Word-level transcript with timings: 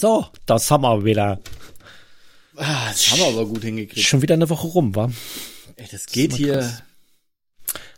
So, 0.00 0.24
das 0.46 0.70
haben 0.70 0.80
wir 0.80 1.04
wieder. 1.04 1.40
Ah, 2.56 2.88
das 2.88 3.10
haben 3.10 3.18
wir 3.20 3.26
aber 3.26 3.44
gut 3.44 3.62
hingekriegt. 3.62 4.06
Schon 4.06 4.22
wieder 4.22 4.32
eine 4.32 4.48
Woche 4.48 4.66
rum, 4.68 4.94
war. 4.96 5.12
Ey, 5.76 5.86
das 5.92 6.06
geht 6.06 6.30
Das 6.32 6.38
hier. 6.38 6.78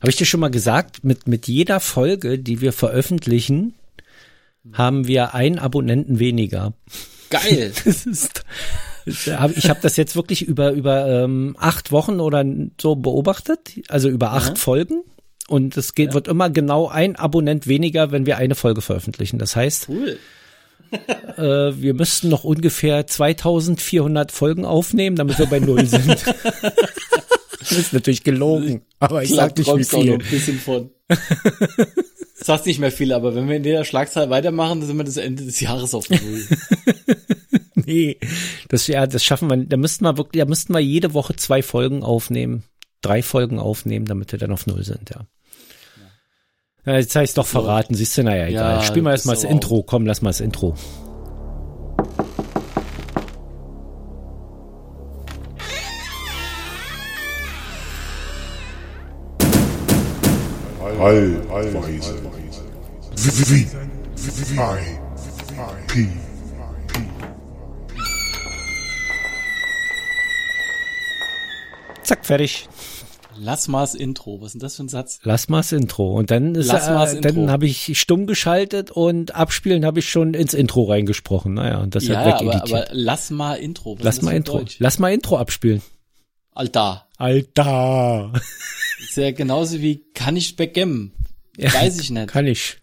Habe 0.01 0.11
ich 0.11 0.17
dir 0.17 0.27
schon 0.27 0.41
mal 0.41 0.51
gesagt, 0.51 1.05
mit, 1.05 1.29
mit 1.29 1.47
jeder 1.47 1.79
Folge, 1.79 2.41
die 2.41 2.61
wir 2.61 2.73
veröffentlichen, 2.73 3.75
haben 4.73 5.07
wir 5.07 5.35
einen 5.35 5.61
Abonnenten 5.61 6.19
weniger. 6.19 6.73
Geil. 7.31 7.73
Das 7.85 8.05
ist, 8.05 8.43
ich 9.07 9.69
habe 9.69 9.81
das 9.81 9.97
jetzt 9.97 10.17
wirklich 10.17 10.43
über, 10.43 10.73
über 10.73 11.07
ähm, 11.09 11.57
acht 11.57 11.93
Wochen 11.93 12.19
oder 12.19 12.45
so 12.81 12.97
beobachtet, 12.97 13.81
also 13.89 14.09
über 14.09 14.33
acht 14.33 14.51
Ja. 14.51 14.55
Folgen. 14.57 15.05
Und 15.47 15.77
es 15.77 15.95
geht, 15.95 16.15
wird 16.15 16.27
immer 16.27 16.51
genau 16.51 16.89
ein 16.89 17.15
Abonnent 17.15 17.69
weniger, 17.69 18.11
wenn 18.11 18.27
wir 18.27 18.39
eine 18.39 18.57
Folge 18.57 18.81
veröffentlichen. 18.81 19.39
Das 19.39 19.55
heißt, 19.55 19.89
Cool. 19.89 20.19
Äh, 20.93 21.73
wir 21.81 21.95
müssten 21.95 22.29
noch 22.29 22.45
ungefähr 22.45 23.07
2400 23.07 24.33
Folgen 24.33 24.65
aufnehmen, 24.65 25.17
damit 25.17 25.39
wir 25.39 25.47
bei 25.47 25.61
Null 25.61 25.87
sind. 25.87 26.09
das 27.59 27.73
ist 27.73 27.93
natürlich 27.93 28.25
gelogen, 28.25 28.83
aber 28.99 29.23
ich 29.23 29.31
Klar, 29.31 29.49
sag 29.49 29.59
nicht 29.59 29.67
wie 29.67 29.71
träumst 29.71 29.95
auch 29.95 29.99
noch 29.99 30.05
viel. 30.05 30.13
ein 30.15 30.31
bisschen 30.31 30.59
von. 30.59 30.91
Das 32.39 32.49
heißt 32.49 32.67
nicht 32.67 32.81
mehr 32.81 32.93
viel, 32.93 33.13
aber 33.13 33.35
wenn 33.35 33.49
wir 33.49 33.57
in 33.57 33.63
der 33.63 33.85
Schlagzahl 33.85 34.29
weitermachen, 34.31 34.81
dann 34.81 34.89
sind 34.89 34.97
wir 34.97 35.05
das 35.05 35.17
Ende 35.17 35.45
des 35.45 35.61
Jahres 35.61 35.95
auf 35.95 36.11
Null. 36.11 36.19
Nee, 37.87 38.19
das, 38.69 38.87
ja, 38.87 39.07
das 39.07 39.25
schaffen 39.25 39.51
wir. 39.51 39.57
Da 39.57 39.77
müssten 39.77 40.05
wir 40.05 40.17
wirklich, 40.17 40.43
da 40.43 40.49
müssten 40.49 40.73
wir 40.73 40.81
jede 40.81 41.15
Woche 41.15 41.35
zwei 41.37 41.63
Folgen 41.63 42.03
aufnehmen, 42.03 42.65
drei 43.01 43.23
Folgen 43.23 43.59
aufnehmen, 43.59 44.07
damit 44.07 44.33
wir 44.33 44.39
dann 44.39 44.53
auf 44.53 44.67
Null 44.67 44.85
sind, 44.85 45.11
ja. 45.11 45.27
Ja, 46.85 46.97
jetzt 46.97 47.15
habe 47.15 47.25
ich 47.25 47.33
doch 47.33 47.47
verraten, 47.47 47.95
siehst 47.95 48.19
du, 48.19 48.25
naja, 48.25 48.47
egal. 48.47 48.79
Ja, 48.79 48.83
wir 49.05 49.13
das 49.13 49.19
erstmal 49.19 49.37
das 49.37 49.45
Intro. 49.45 49.85
Komm, 49.85 50.05
lass 50.05 50.21
mal 50.21 50.31
das 50.31 50.41
Intro. 50.41 50.75
Allweise. 61.01 61.81
V 63.17 63.55
I 63.55 63.69
P 65.87 66.09
Zack, 72.03 72.27
fertig. 72.27 72.69
Lass 73.39 73.69
mal 73.69 73.81
das 73.83 73.95
Intro. 73.95 74.41
Was 74.41 74.49
ist 74.49 74.53
denn 74.55 74.61
das 74.61 74.77
für 74.77 74.85
ein 74.85 74.89
Satz? 74.89 75.21
Lass 75.23 75.49
mal 75.49 75.59
das 75.59 75.73
Intro. 75.73 76.15
Und 76.15 76.31
dann 76.31 76.55
ist, 76.55 76.71
äh, 76.71 77.21
dann 77.21 77.51
habe 77.51 77.67
ich 77.67 77.99
stumm 77.99 78.27
geschaltet 78.27 78.91
und 78.91 79.35
abspielen 79.35 79.85
habe 79.85 80.01
ich 80.01 80.11
schon 80.11 80.35
ins 80.35 80.55
Intro 80.55 80.85
reingesprochen. 80.85 81.55
Naja, 81.55 81.79
und 81.79 81.95
das 81.95 82.07
ja, 82.07 82.19
hat 82.19 82.35
aber, 82.41 82.53
wegeditiert. 82.53 82.89
aber 82.89 82.89
lass 82.93 83.31
mal 83.31 83.55
Intro. 83.55 83.97
Was 83.99 84.05
Lass 84.05 84.23
mal 84.23 84.33
Intro. 84.33 84.59
Deutsch? 84.59 84.77
Lass 84.79 84.99
mal 84.99 85.13
Intro 85.13 85.37
abspielen. 85.37 85.83
Alter. 86.53 87.07
Alter. 87.17 88.33
Ist 89.01 89.17
ja 89.17 89.31
genauso 89.33 89.81
wie 89.81 90.05
kann 90.15 90.37
ich 90.37 90.57
Backgammon? 90.57 91.13
Ja, 91.57 91.73
Weiß 91.73 92.01
ich 92.01 92.11
nicht. 92.11 92.29
Kann 92.29 92.47
ich. 92.47 92.79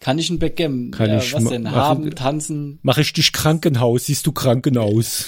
Kann 0.00 0.18
ich 0.18 0.30
ein 0.30 0.38
Backgammon? 0.38 0.90
Kann 0.90 1.10
ja, 1.10 1.18
ich 1.18 1.32
was 1.32 1.44
denn? 1.44 1.70
Haben, 1.70 2.14
tanzen? 2.14 2.78
Mach 2.82 2.98
ich 2.98 3.12
dich 3.12 3.32
Krankenhaus? 3.32 4.06
Siehst 4.06 4.26
du 4.26 4.32
kranken 4.32 4.78
aus? 4.78 5.26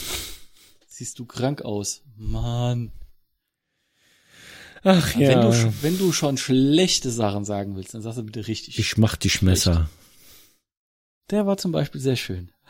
Siehst 0.86 1.18
du 1.18 1.24
krank 1.24 1.62
aus? 1.62 2.02
Mann. 2.16 2.92
Ach 4.82 5.14
Wenn, 5.14 5.20
ja. 5.22 5.42
du, 5.42 5.48
sch- 5.50 5.72
wenn 5.82 5.98
du 5.98 6.10
schon 6.12 6.38
schlechte 6.38 7.10
Sachen 7.10 7.44
sagen 7.44 7.76
willst, 7.76 7.92
dann 7.94 8.00
sagst 8.02 8.18
du 8.18 8.22
bitte 8.24 8.46
richtig. 8.46 8.78
Ich 8.78 8.96
mach 8.96 9.16
dich 9.16 9.42
Messer. 9.42 9.90
Der 11.30 11.46
war 11.46 11.56
zum 11.58 11.72
Beispiel 11.72 12.00
sehr 12.00 12.16
schön. 12.16 12.50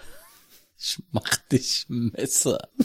Ich 0.82 0.98
mach 1.12 1.36
dich 1.52 1.84
Messer. 1.88 2.68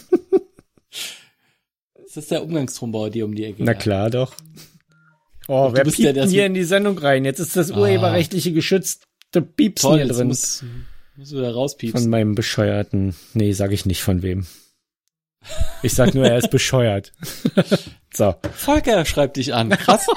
Das 1.97 2.17
ist 2.23 2.31
der 2.31 2.43
Umgangston 2.43 2.91
bei 2.91 3.09
dir 3.09 3.25
um 3.25 3.35
die 3.35 3.43
Ecke. 3.43 3.63
Na 3.63 3.73
klar 3.73 4.09
doch. 4.09 4.33
Oh, 5.47 5.67
du 5.69 5.75
wer 5.77 5.83
bist 5.83 5.97
piept 5.97 6.15
der, 6.15 6.25
hier 6.27 6.45
in 6.45 6.53
die 6.53 6.63
Sendung 6.63 6.97
rein? 6.97 7.25
Jetzt 7.25 7.39
ist 7.39 7.55
das 7.57 7.71
urheberrechtliche 7.71 8.53
geschützte 8.53 9.41
Piepsen 9.41 9.89
Toll, 9.89 9.97
hier 10.03 10.07
drin. 10.13 10.27
muss, 10.27 10.63
muss 11.17 11.31
wieder 11.31 11.45
Von 11.47 11.53
rauspiepsen. 11.53 12.09
meinem 12.09 12.33
bescheuerten. 12.35 13.15
Nee, 13.33 13.51
sag 13.51 13.71
ich 13.71 13.85
nicht 13.85 14.01
von 14.01 14.21
wem. 14.21 14.45
Ich 15.83 15.93
sag 15.93 16.13
nur, 16.13 16.25
er 16.25 16.37
ist 16.37 16.49
bescheuert. 16.49 17.13
so. 18.13 18.35
Volker 18.53 19.05
schreibt 19.05 19.37
dich 19.37 19.53
an. 19.53 19.69
Krass. 19.69 20.07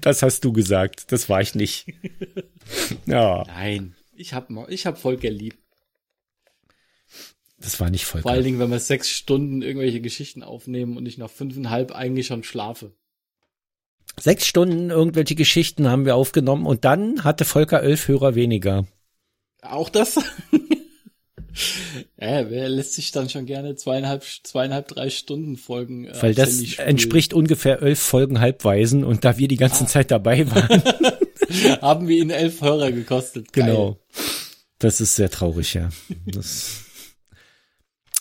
Das 0.00 0.22
hast 0.22 0.44
du 0.44 0.52
gesagt. 0.52 1.10
Das 1.12 1.28
war 1.28 1.40
ich 1.40 1.54
nicht. 1.54 1.86
Ja, 3.06 3.44
Nein. 3.46 3.96
Ich 4.14 4.34
hab, 4.34 4.48
ich 4.68 4.86
hab 4.86 4.98
Volker 4.98 5.30
lieb. 5.30 5.58
das 7.58 7.80
war 7.80 7.90
nicht 7.90 8.04
voll. 8.04 8.22
Vor 8.22 8.30
allen 8.30 8.44
Dingen, 8.44 8.58
wenn 8.58 8.70
wir 8.70 8.78
sechs 8.78 9.08
Stunden 9.08 9.62
irgendwelche 9.62 10.00
Geschichten 10.00 10.42
aufnehmen 10.42 10.96
und 10.96 11.06
ich 11.06 11.18
nach 11.18 11.30
fünfeinhalb 11.30 11.92
eigentlich 11.92 12.26
schon 12.26 12.44
schlafe. 12.44 12.92
Sechs 14.18 14.46
Stunden 14.46 14.90
irgendwelche 14.90 15.34
Geschichten 15.34 15.88
haben 15.88 16.04
wir 16.04 16.16
aufgenommen 16.16 16.66
und 16.66 16.84
dann 16.84 17.24
hatte 17.24 17.44
Volker 17.44 17.82
elf 17.82 18.08
Hörer 18.08 18.34
weniger. 18.34 18.86
Auch 19.62 19.88
das? 19.88 20.18
Ja, 22.20 22.50
wer 22.50 22.68
lässt 22.68 22.94
sich 22.94 23.12
dann 23.12 23.28
schon 23.28 23.46
gerne 23.46 23.76
zweieinhalb, 23.76 24.24
zweieinhalb, 24.42 24.88
drei 24.88 25.10
Stunden 25.10 25.56
Folgen 25.56 26.06
äh, 26.06 26.22
Weil 26.22 26.34
das 26.34 26.78
entspricht 26.78 27.34
ungefähr 27.34 27.82
elf 27.82 27.98
Folgen 27.98 28.40
Halbweisen 28.40 29.04
und 29.04 29.24
da 29.24 29.38
wir 29.38 29.48
die 29.48 29.56
ganze 29.56 29.86
Zeit 29.86 30.10
dabei 30.10 30.50
waren, 30.50 30.82
Haben 31.80 32.08
wir 32.08 32.16
ihnen 32.16 32.30
elf 32.30 32.60
Hörer 32.60 32.92
gekostet. 32.92 33.52
Geil. 33.52 33.66
genau. 33.66 33.98
Das 34.78 35.00
ist 35.00 35.16
sehr 35.16 35.30
traurig, 35.30 35.74
ja. 35.74 35.90
Das 36.26 36.84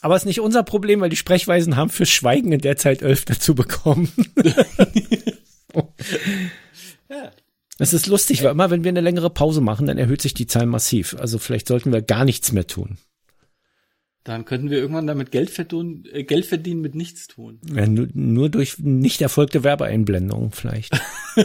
aber 0.02 0.16
ist 0.16 0.26
nicht 0.26 0.40
unser 0.40 0.64
Problem, 0.64 1.02
weil 1.02 1.10
die 1.10 1.18
Sprechweisen 1.18 1.76
haben 1.76 1.90
fürs 1.90 2.10
Schweigen 2.10 2.54
in 2.54 2.62
der 2.62 2.78
Zeit 2.78 3.02
elf 3.02 3.26
dazu 3.26 3.56
bekommen. 3.56 4.12
Ja. 7.12 7.32
Es 7.80 7.94
ist 7.94 8.06
lustig, 8.06 8.44
weil 8.44 8.52
immer 8.52 8.70
wenn 8.70 8.84
wir 8.84 8.90
eine 8.90 9.02
längere 9.02 9.32
Pause 9.32 9.62
machen, 9.62 9.88
dann 9.88 9.98
erhöht 9.98 10.22
sich 10.22 10.36
die 10.36 10.46
Zahl 10.46 10.68
massiv. 10.68 11.16
Also 11.18 11.40
vielleicht 11.40 11.68
sollten 11.68 11.92
wir 11.92 12.04
gar 12.04 12.24
nichts 12.24 12.52
mehr 12.52 12.68
tun. 12.68 13.00
Dann 14.30 14.46
könnten 14.46 14.70
wir 14.70 14.78
irgendwann 14.78 15.08
damit 15.08 15.32
Geld 15.32 15.50
verdienen, 15.50 16.04
äh, 16.12 16.24
Geld 16.24 16.46
verdienen 16.46 16.82
mit 16.82 16.94
nichts 16.94 17.28
tun. 17.28 17.60
Ja, 17.74 17.88
nur, 17.88 18.10
nur 18.14 18.50
durch 18.50 18.78
nicht 18.78 19.22
erfolgte 19.22 19.64
Werbeeinblendungen 19.64 20.52
vielleicht. 20.52 20.94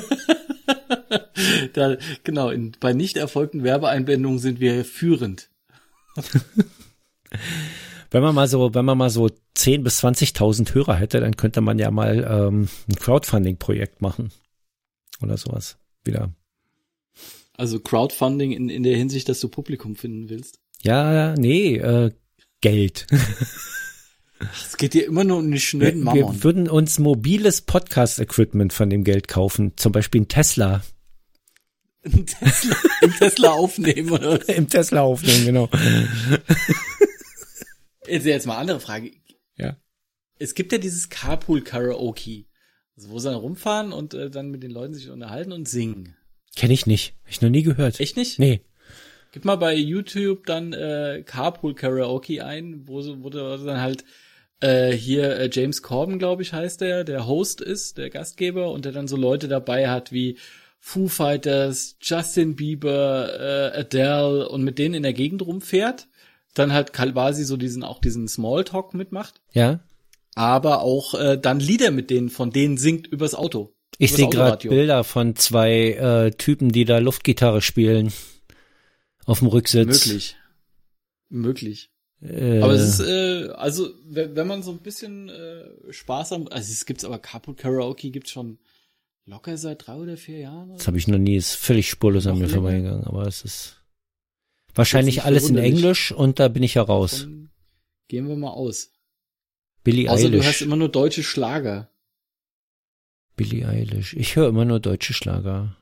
Da, 1.73 1.97
genau, 2.23 2.51
in, 2.51 2.73
bei 2.79 2.93
nicht 2.93 3.17
erfolgten 3.17 3.65
Werbeeinblendungen 3.65 4.39
sind 4.39 4.61
wir 4.61 4.85
führend. 4.85 5.51
Wenn 8.11 8.23
man 8.23 8.35
mal 8.35 8.47
so, 8.47 8.73
wenn 8.73 8.85
man 8.85 8.97
mal 8.97 9.11
so 9.11 9.29
10 9.55 9.83
bis 9.83 10.05
20.000 10.05 10.73
Hörer 10.75 10.95
hätte, 10.95 11.21
dann 11.21 11.37
könnte 11.37 11.61
man 11.61 11.79
ja 11.79 11.91
mal 11.91 12.25
ähm, 12.31 12.69
ein 12.89 12.95
Crowdfunding-Projekt 12.95 14.01
machen 14.01 14.31
oder 15.21 15.37
sowas. 15.37 15.77
Wieder. 16.05 16.33
Also 17.57 17.81
Crowdfunding 17.81 18.53
in, 18.53 18.69
in 18.69 18.85
der 18.85 18.97
Hinsicht, 18.97 19.29
dass 19.29 19.41
du 19.41 19.49
Publikum 19.49 19.97
finden 19.97 20.29
willst. 20.29 20.61
Ja, 20.83 21.35
nee, 21.35 21.77
äh, 21.77 22.13
Geld. 22.65 23.07
Es 24.41 24.79
geht 24.79 24.95
dir 24.95 25.05
immer 25.05 25.23
nur 25.23 25.37
um 25.37 25.51
die 25.51 25.61
schnöden 25.61 26.01
Wir, 26.01 26.05
Mammon. 26.05 26.35
wir 26.35 26.45
würden 26.45 26.67
uns 26.67 26.99
mobiles 26.99 27.61
Podcast-Equipment 27.61 28.73
von 28.73 28.89
dem 28.89 29.05
Geld 29.05 29.29
kaufen, 29.29 29.77
zum 29.77 29.93
Beispiel 29.93 30.23
ein 30.23 30.29
Tesla. 30.29 30.83
Im 32.05 32.25
Tesla, 32.25 32.77
im 33.03 33.13
Tesla 33.13 33.51
aufnehmen 33.51 34.11
oder 34.11 34.41
was? 34.41 34.49
Im 34.49 34.67
Tesla 34.67 35.03
aufnehmen, 35.03 35.45
genau. 35.45 35.69
Jetzt, 38.07 38.25
jetzt 38.25 38.47
mal 38.47 38.57
andere 38.57 38.81
Frage. 38.81 39.13
Ja. 39.59 39.77
Es 40.39 40.55
gibt 40.55 40.73
ja 40.73 40.79
dieses 40.79 41.11
Carpool 41.11 41.61
Karaoke, 41.61 42.47
also 42.97 43.11
wo 43.11 43.19
sie 43.19 43.29
dann 43.29 43.37
rumfahren 43.37 43.93
und 43.93 44.15
äh, 44.15 44.31
dann 44.31 44.51
mit 44.51 44.63
den 44.63 44.71
Leuten 44.71 44.95
sich 44.95 45.11
unterhalten 45.11 45.53
und 45.53 45.69
singen. 45.69 46.17
Kenne 46.57 46.73
ich 46.73 46.87
nicht. 46.87 47.15
Hab 47.25 47.31
ich 47.31 47.43
noch 47.43 47.51
nie 47.51 47.63
gehört. 47.63 48.01
Echt 48.01 48.17
nicht? 48.17 48.39
Nee. 48.39 48.63
Gib 49.35 49.45
mal 49.45 49.57
bei 49.57 49.75
YouTube 49.75 50.47
dann 50.47 50.73
äh, 50.73 51.25
Carpool 51.27 51.75
Karaoke 51.75 52.45
ein, 52.45 52.83
wo, 52.87 53.03
so- 53.03 53.21
wo 53.25 53.31
dann 53.31 53.81
halt 53.81 54.05
äh, 54.61 54.93
hier 54.93 55.37
äh, 55.41 55.51
James 55.53 55.83
Corbin, 55.83 56.21
glaube 56.21 56.43
ich, 56.43 56.53
heißt 56.53 56.81
der, 56.81 57.03
der 57.03 57.27
Host 57.27 57.61
ist, 57.61 57.99
der 57.99 58.11
Gastgeber 58.11 58.71
und 58.71 58.85
der 58.85 58.93
dann 58.93 59.09
so 59.09 59.17
Leute 59.17 59.49
dabei 59.49 59.89
hat 59.91 60.13
wie 60.13 60.39
Foo 60.79 61.09
Fighters, 61.09 61.97
Justin 62.01 62.55
Bieber, 62.55 63.73
äh, 63.75 63.81
Adele 63.81 64.49
und 64.49 64.63
mit 64.63 64.79
denen 64.79 64.95
in 64.95 65.03
der 65.03 65.15
Gegend 65.15 65.43
rumfährt. 65.45 66.07
Dann 66.55 66.73
halt 66.73 66.93
quasi 66.93 67.43
so 67.43 67.57
diesen 67.57 67.83
auch 67.83 67.99
diesen 68.01 68.29
Smalltalk 68.29 68.95
mitmacht, 68.95 69.41
Ja. 69.53 69.81
aber 70.37 70.83
auch 70.83 71.15
äh, 71.15 71.37
dann 71.37 71.59
Lieder 71.59 71.91
mit 71.91 72.11
denen 72.11 72.31
von 72.31 72.51
denen 72.53 72.77
singt 72.77 73.09
übers 73.09 73.35
Auto. 73.35 73.75
Ich 73.99 74.13
sehe 74.13 74.29
gerade. 74.29 74.69
Bilder 74.69 75.03
von 75.03 75.35
zwei 75.35 75.91
äh, 75.95 76.31
Typen, 76.31 76.71
die 76.71 76.85
da 76.85 76.99
Luftgitarre 76.99 77.61
spielen. 77.61 78.13
Auf 79.27 79.39
dem 79.41 79.49
Rücksitz. 79.49 80.07
Möglich. 80.07 80.37
Möglich. 81.29 81.91
Äh, 82.21 82.61
Aber 82.61 82.73
es 82.73 83.01
ist, 83.01 83.07
äh, 83.07 83.49
also, 83.51 83.91
wenn 84.05 84.35
wenn 84.37 84.47
man 84.47 84.63
so 84.63 84.71
ein 84.71 84.79
bisschen 84.79 85.29
äh, 85.29 85.65
Spaß 85.93 86.33
am, 86.33 86.49
also 86.49 86.73
es 86.73 86.87
gibt's 86.87 87.05
aber 87.05 87.19
Carpool 87.19 87.55
Karaoke 87.55 88.11
gibt's 88.11 88.31
schon 88.31 88.59
locker 89.27 89.57
seit 89.57 89.87
drei 89.87 89.97
oder 89.97 90.17
vier 90.17 90.39
Jahren. 90.39 90.69
Oder? 90.71 90.79
das 90.79 90.87
habe 90.87 90.99
ich 90.99 91.09
noch 91.09 91.19
nie, 91.19 91.37
ist 91.37 91.55
völlig 91.55 91.89
spurlos 91.91 92.27
an 92.27 92.35
mir 92.35 92.47
länger? 92.47 92.55
vorbeigegangen, 92.55 93.05
aber 93.05 93.27
es 93.27 93.43
ist. 93.43 93.81
Wahrscheinlich 94.75 95.17
nicht 95.17 95.25
alles 95.25 95.51
in. 95.51 95.57
Englisch 95.57 96.13
und 96.13 96.41
da 96.41 96.49
bin 96.49 96.63
ich 96.63 96.75
ja 96.75 96.83
raus. 96.83 97.23
Dann 97.23 97.51
gehen 98.09 98.29
wir 98.29 98.37
mal 98.37 98.51
aus. 98.51 98.91
Billie 99.83 100.09
Außer 100.11 100.31
du 100.31 100.39
hast 100.39 100.47
Eilish. 100.47 100.63
immer 100.63 100.77
nur 100.77 100.89
deutsche 100.89 101.23
Schlager. 101.23 101.91
Billie 103.37 103.67
Eilish. 103.69 104.15
Ich 104.15 104.37
höre 104.37 104.49
immer 104.49 104.65
nur 104.65 104.81
deutsche 104.81 105.13
Schlager. 105.13 105.77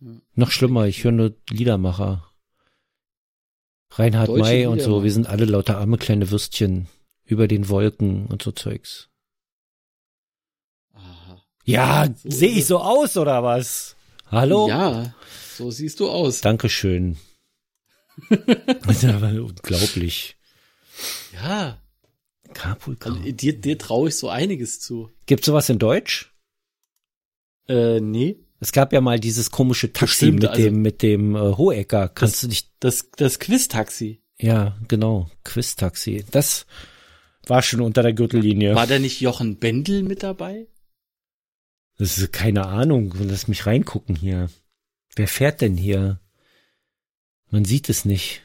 Ja. 0.00 0.10
Noch 0.34 0.50
schlimmer, 0.50 0.86
ich 0.86 1.04
höre 1.04 1.12
nur 1.12 1.34
Liedermacher. 1.50 2.29
Reinhard 3.92 4.28
Deutsche 4.28 4.40
May 4.42 4.66
und 4.66 4.80
so, 4.80 5.02
wir 5.02 5.12
sind 5.12 5.26
alle 5.26 5.44
lauter 5.44 5.78
arme 5.78 5.98
kleine 5.98 6.30
Würstchen 6.30 6.88
über 7.24 7.48
den 7.48 7.68
Wolken 7.68 8.26
und 8.26 8.42
so 8.42 8.52
Zeugs. 8.52 9.08
Aha. 10.94 11.42
Ja, 11.64 12.06
So 12.22 12.30
sehe 12.30 12.50
ich 12.50 12.66
so 12.66 12.78
aus 12.78 13.16
oder 13.16 13.42
was? 13.42 13.96
Hallo? 14.26 14.68
Ja, 14.68 15.14
so 15.56 15.70
siehst 15.70 16.00
du 16.00 16.08
aus. 16.08 16.40
Dankeschön. 16.40 17.18
das 18.28 19.02
ist 19.02 19.04
aber 19.04 19.28
unglaublich. 19.28 20.36
Ja, 21.32 21.80
Carpool 22.52 22.96
also, 23.00 23.14
Karaoke. 23.14 23.32
dir, 23.32 23.60
dir 23.60 23.78
traue 23.78 24.08
ich 24.08 24.16
so 24.16 24.28
einiges 24.28 24.80
zu. 24.80 25.10
Gibt's 25.26 25.46
sowas 25.46 25.68
in 25.68 25.78
Deutsch? 25.78 26.32
Äh, 27.68 28.00
nee. 28.00 28.38
Es 28.60 28.72
gab 28.72 28.92
ja 28.92 29.00
mal 29.00 29.18
dieses 29.18 29.50
komische 29.50 29.92
Taxi 29.92 30.06
Bestimmt, 30.26 30.40
mit 30.42 30.50
also- 30.50 30.62
dem 30.62 30.82
mit 30.82 31.02
dem 31.02 31.34
äh, 31.34 31.38
Hohecker. 31.56 32.08
Kannst 32.08 32.42
du 32.42 32.48
dich 32.48 32.70
Das, 32.78 33.10
das 33.16 33.38
Quiz-Taxi. 33.38 34.22
Ja, 34.38 34.76
genau. 34.88 35.30
Quiz-Taxi. 35.44 36.24
Das 36.30 36.66
war 37.46 37.62
schon 37.62 37.80
unter 37.80 38.02
der 38.02 38.12
Gürtellinie. 38.12 38.74
War 38.74 38.86
da 38.86 38.98
nicht 38.98 39.20
Jochen 39.20 39.58
Bendel 39.58 40.02
mit 40.02 40.22
dabei? 40.22 40.66
Das 41.98 42.16
ist 42.18 42.32
keine 42.32 42.66
Ahnung. 42.66 43.14
Lass 43.18 43.48
mich 43.48 43.66
reingucken 43.66 44.14
hier. 44.16 44.48
Wer 45.16 45.28
fährt 45.28 45.60
denn 45.60 45.76
hier? 45.76 46.20
Man 47.50 47.64
sieht 47.64 47.88
es 47.88 48.04
nicht. 48.04 48.42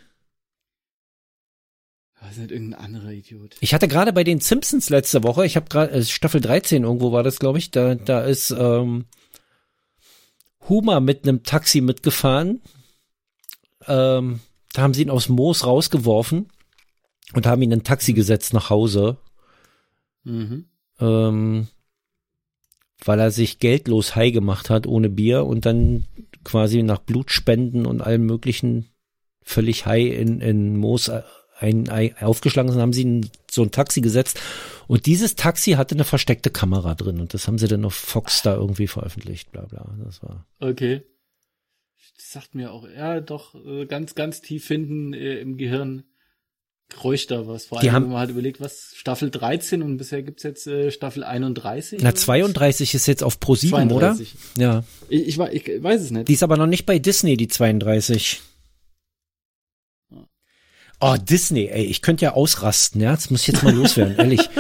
Das 2.20 2.32
ist 2.32 2.40
nicht 2.40 2.52
irgendein 2.52 2.80
anderer 2.80 3.12
Idiot. 3.12 3.56
Ich 3.60 3.74
hatte 3.74 3.88
gerade 3.88 4.12
bei 4.12 4.24
den 4.24 4.40
Simpsons 4.40 4.90
letzte 4.90 5.24
Woche, 5.24 5.46
ich 5.46 5.56
habe 5.56 5.70
gerade 5.70 5.92
äh, 5.94 6.04
Staffel 6.04 6.42
13 6.42 6.84
irgendwo 6.84 7.12
war 7.12 7.22
das, 7.22 7.38
glaube 7.40 7.60
ich, 7.60 7.70
da 7.70 7.94
da 7.96 8.22
ist 8.24 8.50
ähm, 8.50 9.06
Huma 10.68 11.00
mit 11.00 11.28
einem 11.28 11.44
Taxi 11.44 11.82
mitgefahren. 11.82 12.62
Ähm, 13.88 14.40
da 14.74 14.82
haben 14.82 14.94
sie 14.94 15.04
ihn 15.04 15.10
aus 15.10 15.30
Moos 15.30 15.66
rausgeworfen 15.66 16.48
und 17.34 17.46
haben 17.46 17.62
ihn 17.62 17.72
in 17.72 17.80
ein 17.80 17.84
Taxi 17.84 18.14
gesetzt 18.14 18.54
nach 18.54 18.70
Hause. 18.70 19.18
Mhm. 20.24 20.66
ähm, 21.00 21.68
weil 23.04 23.20
er 23.20 23.30
sich 23.30 23.60
geldlos 23.60 24.16
high 24.16 24.34
gemacht 24.34 24.70
hat 24.72 24.88
ohne 24.88 25.10
Bier 25.10 25.46
und 25.46 25.66
dann 25.66 26.06
quasi 26.44 26.82
nach 26.82 27.00
Blutspenden 27.00 27.86
und 27.86 28.02
allem 28.02 28.26
möglichen 28.26 28.88
völlig 29.44 29.86
high 29.86 30.14
in, 30.14 30.42
in 30.42 30.78
Moos 30.78 31.12
ein, 31.60 31.90
ein, 31.90 32.18
aufgeschlagen 32.18 32.72
sind, 32.72 32.82
haben 32.82 32.94
sie 32.94 33.04
in 33.04 33.30
so 33.56 33.64
ein 33.64 33.72
Taxi 33.72 34.02
gesetzt 34.02 34.40
und 34.88 35.06
dieses 35.08 35.36
Taxi 35.36 35.72
hatte 35.72 35.96
eine 35.96 36.04
versteckte 36.04 36.50
Kamera 36.52 36.94
drin 36.94 37.20
und 37.20 37.34
das 37.34 37.48
haben 37.48 37.58
sie 37.58 37.68
dann 37.68 37.84
auf 37.86 37.96
Fox 37.96 38.42
da 38.44 38.56
irgendwie 38.56 38.88
veröffentlicht, 38.88 39.52
bla 39.52 39.64
bla. 39.66 39.96
Das 40.06 40.22
war. 40.22 40.46
Okay. 40.60 41.02
Das 42.18 42.32
sagt 42.32 42.56
mir 42.56 42.72
auch, 42.72 42.88
ja, 42.88 43.20
doch, 43.20 43.56
äh, 43.66 43.86
ganz, 43.88 44.16
ganz 44.16 44.42
tief 44.42 44.68
hinten 44.68 45.14
äh, 45.14 45.40
im 45.40 45.58
Gehirn 45.58 46.04
räucht 47.04 47.32
da 47.32 47.48
was. 47.48 47.66
Vor 47.66 47.80
allem, 47.80 47.92
haben- 47.92 48.04
wenn 48.06 48.12
man 48.12 48.20
halt 48.20 48.30
überlegt, 48.30 48.62
was 48.62 48.94
Staffel 48.96 49.32
13 49.32 49.82
und 49.82 49.98
bisher 49.98 50.22
gibt's 50.22 50.44
jetzt 50.44 50.68
äh, 50.68 50.92
Staffel 50.92 51.24
31. 51.24 52.00
Na, 52.02 52.10
oder? 52.10 52.16
32 52.16 52.94
ist 52.94 53.08
jetzt 53.08 53.24
auf 53.24 53.40
Pro 53.40 53.56
7, 53.56 53.74
oder? 53.92 54.16
32. 54.16 54.36
Ja. 54.58 54.84
Ich, 55.10 55.28
ich, 55.28 55.40
ich 55.40 55.84
weiß 55.84 56.02
es 56.02 56.12
nicht. 56.12 56.28
Die 56.28 56.34
ist 56.34 56.44
aber 56.44 56.58
noch 56.58 56.68
nicht 56.68 56.86
bei 56.86 57.00
Disney, 57.00 57.38
die 57.38 57.48
32. 57.48 58.42
Oh, 61.00 61.16
Disney, 61.18 61.68
ey, 61.68 61.84
ich 61.84 62.02
könnte 62.02 62.26
ja 62.26 62.34
ausrasten, 62.34 63.02
ja. 63.02 63.12
Das 63.12 63.30
muss 63.30 63.42
ich 63.42 63.48
jetzt 63.48 63.64
mal 63.64 63.74
loswerden, 63.74 64.18
ehrlich. 64.18 64.50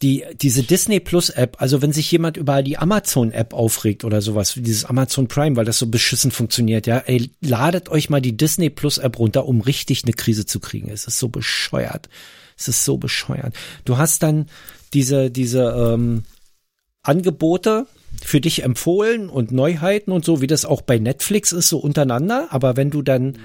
Die, 0.00 0.24
diese 0.40 0.62
Disney 0.62 1.00
Plus 1.00 1.28
App, 1.28 1.56
also 1.60 1.82
wenn 1.82 1.92
sich 1.92 2.12
jemand 2.12 2.36
über 2.36 2.62
die 2.62 2.78
Amazon 2.78 3.32
App 3.32 3.52
aufregt 3.52 4.04
oder 4.04 4.22
sowas, 4.22 4.54
wie 4.54 4.60
dieses 4.60 4.84
Amazon 4.84 5.26
Prime, 5.26 5.56
weil 5.56 5.64
das 5.64 5.80
so 5.80 5.88
beschissen 5.88 6.30
funktioniert, 6.30 6.86
ja, 6.86 6.98
ey, 6.98 7.32
ladet 7.40 7.88
euch 7.88 8.08
mal 8.08 8.20
die 8.20 8.36
Disney 8.36 8.70
Plus 8.70 8.98
App 8.98 9.18
runter, 9.18 9.46
um 9.46 9.60
richtig 9.60 10.04
eine 10.04 10.12
Krise 10.12 10.46
zu 10.46 10.60
kriegen. 10.60 10.88
Es 10.88 11.06
ist 11.08 11.18
so 11.18 11.28
bescheuert. 11.28 12.08
Es 12.56 12.68
ist 12.68 12.84
so 12.84 12.96
bescheuert. 12.96 13.56
Du 13.84 13.98
hast 13.98 14.22
dann 14.22 14.46
diese, 14.92 15.32
diese, 15.32 15.64
ähm, 15.64 16.22
Angebote 17.02 17.86
für 18.22 18.40
dich 18.40 18.62
empfohlen 18.62 19.28
und 19.28 19.52
Neuheiten 19.52 20.12
und 20.12 20.24
so, 20.24 20.40
wie 20.40 20.46
das 20.46 20.64
auch 20.64 20.82
bei 20.82 20.98
Netflix 20.98 21.52
ist, 21.52 21.68
so 21.68 21.78
untereinander. 21.78 22.48
Aber 22.50 22.76
wenn 22.76 22.90
du 22.90 23.02
dann, 23.02 23.38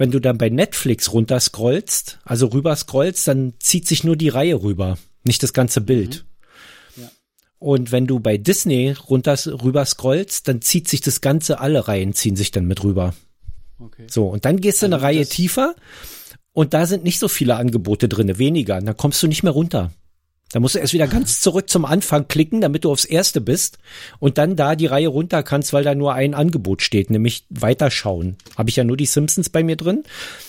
wenn 0.00 0.10
du 0.10 0.18
dann 0.18 0.38
bei 0.38 0.48
Netflix 0.48 1.12
runterscrollst, 1.12 2.20
also 2.24 2.46
rüber 2.46 2.74
scrollst, 2.74 3.28
dann 3.28 3.52
zieht 3.58 3.86
sich 3.86 4.02
nur 4.02 4.16
die 4.16 4.30
Reihe 4.30 4.62
rüber, 4.62 4.96
nicht 5.24 5.42
das 5.42 5.52
ganze 5.52 5.82
Bild. 5.82 6.24
Ja. 6.96 7.10
Und 7.58 7.92
wenn 7.92 8.06
du 8.06 8.18
bei 8.18 8.38
Disney 8.38 8.92
runter, 9.10 9.36
rüber 9.62 9.84
scrollst, 9.84 10.48
dann 10.48 10.62
zieht 10.62 10.88
sich 10.88 11.02
das 11.02 11.20
Ganze, 11.20 11.60
alle 11.60 11.86
Reihen 11.86 12.14
ziehen 12.14 12.34
sich 12.34 12.50
dann 12.50 12.64
mit 12.64 12.82
rüber. 12.82 13.12
Okay. 13.78 14.06
So, 14.08 14.26
und 14.28 14.46
dann 14.46 14.60
gehst 14.62 14.80
du 14.80 14.86
eine 14.86 14.94
Also 14.94 15.04
Reihe 15.04 15.18
das- 15.20 15.28
tiefer 15.28 15.74
und 16.52 16.72
da 16.72 16.86
sind 16.86 17.04
nicht 17.04 17.18
so 17.18 17.28
viele 17.28 17.56
Angebote 17.56 18.08
drinne, 18.08 18.38
weniger. 18.38 18.78
Und 18.78 18.86
dann 18.86 18.96
kommst 18.96 19.22
du 19.22 19.26
nicht 19.28 19.42
mehr 19.42 19.52
runter. 19.52 19.92
Da 20.52 20.58
musst 20.58 20.74
du 20.74 20.80
erst 20.80 20.92
wieder 20.92 21.06
ganz 21.06 21.40
zurück 21.40 21.70
zum 21.70 21.84
Anfang 21.84 22.26
klicken, 22.26 22.60
damit 22.60 22.84
du 22.84 22.90
aufs 22.90 23.04
erste 23.04 23.40
bist 23.40 23.78
und 24.18 24.36
dann 24.36 24.56
da 24.56 24.74
die 24.74 24.86
Reihe 24.86 25.08
runter 25.08 25.42
kannst, 25.42 25.72
weil 25.72 25.84
da 25.84 25.94
nur 25.94 26.14
ein 26.14 26.34
Angebot 26.34 26.82
steht, 26.82 27.10
nämlich 27.10 27.44
weiterschauen. 27.50 28.36
Habe 28.56 28.70
ich 28.70 28.76
ja 28.76 28.84
nur 28.84 28.96
die 28.96 29.06
Simpsons 29.06 29.48
bei 29.48 29.62
mir 29.62 29.76
drin. 29.76 30.02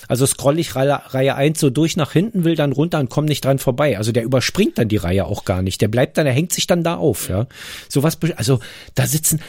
Also 0.07 0.25
scroll 0.25 0.57
ich 0.57 0.75
Reihe, 0.75 1.36
1 1.36 1.59
so 1.59 1.69
durch 1.69 1.98
nach 1.98 2.13
hinten, 2.13 2.44
will 2.44 2.56
dann 2.56 2.71
runter 2.71 3.00
und 3.00 3.09
komm 3.09 3.25
nicht 3.25 3.45
dran 3.45 3.59
vorbei. 3.59 3.98
Also 3.98 4.12
der 4.12 4.24
überspringt 4.24 4.77
dann 4.77 4.88
die 4.88 4.98
Reihe 4.98 5.25
auch 5.25 5.45
gar 5.45 5.62
nicht. 5.62 5.81
Der 5.81 5.88
bleibt 5.88 6.18
dann, 6.18 6.25
der 6.25 6.33
hängt 6.33 6.51
sich 6.51 6.65
dann 6.65 6.83
da 6.83 6.95
auf, 6.95 7.30
ja. 7.30 7.45
Sowas, 7.88 8.18
also 8.38 8.59
da 8.95 9.06
sitzen 9.06 9.39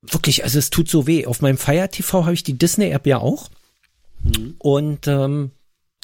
wirklich, 0.00 0.44
also 0.44 0.58
es 0.58 0.70
tut 0.70 0.88
so 0.88 1.06
weh. 1.06 1.26
Auf 1.26 1.42
meinem 1.42 1.58
Fire 1.58 1.88
TV 1.90 2.24
habe 2.24 2.34
ich 2.34 2.42
die 2.42 2.58
Disney 2.58 2.90
App 2.90 3.06
ja 3.06 3.18
auch. 3.18 3.50
Und 4.58 5.06
ähm, 5.06 5.50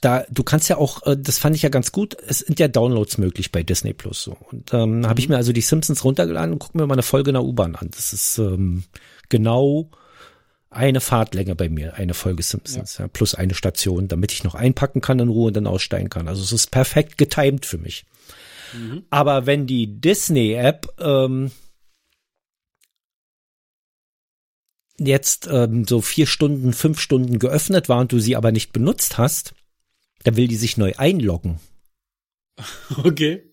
da, 0.00 0.24
du 0.30 0.42
kannst 0.42 0.68
ja 0.68 0.76
auch, 0.76 1.06
äh, 1.06 1.16
das 1.18 1.38
fand 1.38 1.56
ich 1.56 1.62
ja 1.62 1.68
ganz 1.68 1.92
gut, 1.92 2.16
es 2.26 2.40
sind 2.40 2.58
ja 2.58 2.68
Downloads 2.68 3.18
möglich 3.18 3.52
bei 3.52 3.62
Disney 3.62 3.92
Plus 3.92 4.22
so. 4.22 4.36
Und 4.50 4.72
ähm, 4.72 5.06
habe 5.06 5.20
ich 5.20 5.28
mir 5.28 5.36
also 5.36 5.52
die 5.52 5.60
Simpsons 5.60 6.04
runtergeladen 6.04 6.52
und 6.52 6.58
guck 6.58 6.74
mir 6.74 6.86
mal 6.86 6.94
eine 6.94 7.02
Folge 7.02 7.30
in 7.30 7.34
der 7.34 7.44
U-Bahn 7.44 7.76
an. 7.76 7.90
Das 7.90 8.12
ist 8.12 8.38
ähm, 8.38 8.84
genau 9.28 9.90
eine 10.70 11.00
Fahrtlänge 11.00 11.56
bei 11.56 11.68
mir, 11.68 11.94
eine 11.94 12.14
Folge 12.14 12.42
Simpsons, 12.42 12.98
ja. 12.98 13.08
plus 13.08 13.34
eine 13.34 13.54
Station, 13.54 14.06
damit 14.06 14.32
ich 14.32 14.44
noch 14.44 14.54
einpacken 14.54 15.00
kann 15.00 15.18
in 15.18 15.28
Ruhe 15.28 15.48
und 15.48 15.56
dann 15.56 15.66
aussteigen 15.66 16.10
kann. 16.10 16.28
Also 16.28 16.42
es 16.42 16.52
ist 16.52 16.70
perfekt 16.70 17.18
getimed 17.18 17.66
für 17.66 17.78
mich. 17.78 18.04
Aber 19.10 19.46
wenn 19.46 19.66
die 19.66 20.00
Disney-App 20.00 20.94
ähm, 21.00 21.50
jetzt 24.98 25.48
ähm, 25.50 25.86
so 25.86 26.00
vier 26.00 26.26
Stunden, 26.26 26.72
fünf 26.72 27.00
Stunden 27.00 27.38
geöffnet 27.38 27.88
war 27.88 27.98
und 27.98 28.12
du 28.12 28.20
sie 28.20 28.36
aber 28.36 28.52
nicht 28.52 28.72
benutzt 28.72 29.18
hast, 29.18 29.54
dann 30.24 30.36
will 30.36 30.48
die 30.48 30.56
sich 30.56 30.76
neu 30.76 30.92
einloggen. 30.96 31.58
Okay. 33.04 33.44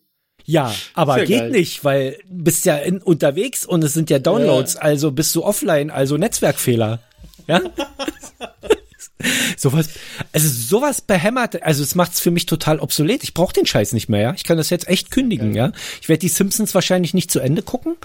Ja, 0.45 0.73
aber 0.93 1.15
Sehr 1.15 1.25
geht 1.25 1.39
geil. 1.39 1.51
nicht, 1.51 1.83
weil 1.83 2.17
du 2.25 2.43
bist 2.45 2.65
ja 2.65 2.77
in, 2.77 2.99
unterwegs 3.01 3.65
und 3.65 3.83
es 3.83 3.93
sind 3.93 4.09
ja 4.09 4.17
Downloads, 4.19 4.75
Ja. 4.75 4.81
also 4.81 5.11
bist 5.11 5.35
du 5.35 5.43
offline, 5.43 5.89
also 5.89 6.15
Netzwerkfehler. 6.17 7.01
Ja? 7.47 7.61
sowas, 9.57 9.89
also 10.31 10.47
sowas 10.47 11.01
behämmert, 11.01 11.61
also 11.63 11.83
es 11.83 11.95
macht's 11.95 12.19
für 12.21 12.31
mich 12.31 12.45
total 12.45 12.79
obsolet. 12.79 13.23
Ich 13.23 13.33
brauche 13.33 13.53
den 13.53 13.65
Scheiß 13.65 13.91
nicht 13.93 14.09
mehr, 14.09 14.21
ja. 14.21 14.33
Ich 14.35 14.43
kann 14.43 14.57
das 14.57 14.69
jetzt 14.69 14.87
echt 14.87 15.11
kündigen, 15.11 15.53
ja. 15.53 15.71
Ich 16.01 16.07
werde 16.07 16.19
die 16.19 16.29
Simpsons 16.29 16.73
wahrscheinlich 16.75 17.13
nicht 17.13 17.31
zu 17.31 17.39
Ende 17.39 17.61
gucken 17.61 17.95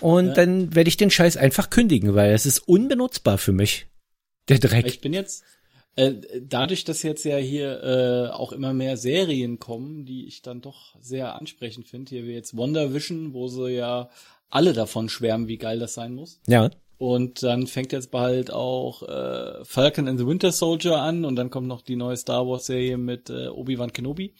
und 0.00 0.36
dann 0.36 0.74
werde 0.74 0.88
ich 0.88 0.96
den 0.96 1.10
Scheiß 1.10 1.36
einfach 1.36 1.70
kündigen, 1.70 2.14
weil 2.14 2.32
es 2.34 2.46
ist 2.46 2.60
unbenutzbar 2.60 3.38
für 3.38 3.52
mich. 3.52 3.86
Der 4.48 4.58
Dreck. 4.58 4.86
Ich 4.86 5.00
bin 5.00 5.12
jetzt, 5.12 5.42
dadurch, 5.96 6.84
dass 6.84 7.02
jetzt 7.02 7.24
ja 7.24 7.36
hier 7.36 7.82
äh, 7.82 8.32
auch 8.32 8.52
immer 8.52 8.72
mehr 8.72 8.96
Serien 8.96 9.58
kommen, 9.58 10.04
die 10.04 10.26
ich 10.26 10.42
dann 10.42 10.60
doch 10.60 10.96
sehr 11.00 11.36
ansprechend 11.36 11.86
finde, 11.86 12.10
hier 12.10 12.24
wie 12.24 12.32
jetzt 12.32 12.56
Wonder 12.56 12.92
Vision, 12.92 13.32
wo 13.32 13.48
sie 13.48 13.70
ja 13.70 14.08
alle 14.50 14.72
davon 14.72 15.08
schwärmen, 15.08 15.48
wie 15.48 15.58
geil 15.58 15.78
das 15.78 15.94
sein 15.94 16.14
muss. 16.14 16.40
ja. 16.46 16.70
Und 16.96 17.42
dann 17.42 17.66
fängt 17.66 17.92
jetzt 17.92 18.12
bald 18.12 18.52
auch 18.52 19.02
äh, 19.02 19.64
Falcon 19.64 20.06
and 20.06 20.18
the 20.18 20.26
Winter 20.26 20.52
Soldier 20.52 21.02
an 21.02 21.24
und 21.24 21.34
dann 21.34 21.50
kommt 21.50 21.66
noch 21.66 21.82
die 21.82 21.96
neue 21.96 22.16
Star 22.16 22.46
Wars 22.46 22.66
Serie 22.66 22.96
mit 22.96 23.30
äh, 23.30 23.48
Obi-Wan 23.48 23.92
Kenobi. 23.92 24.32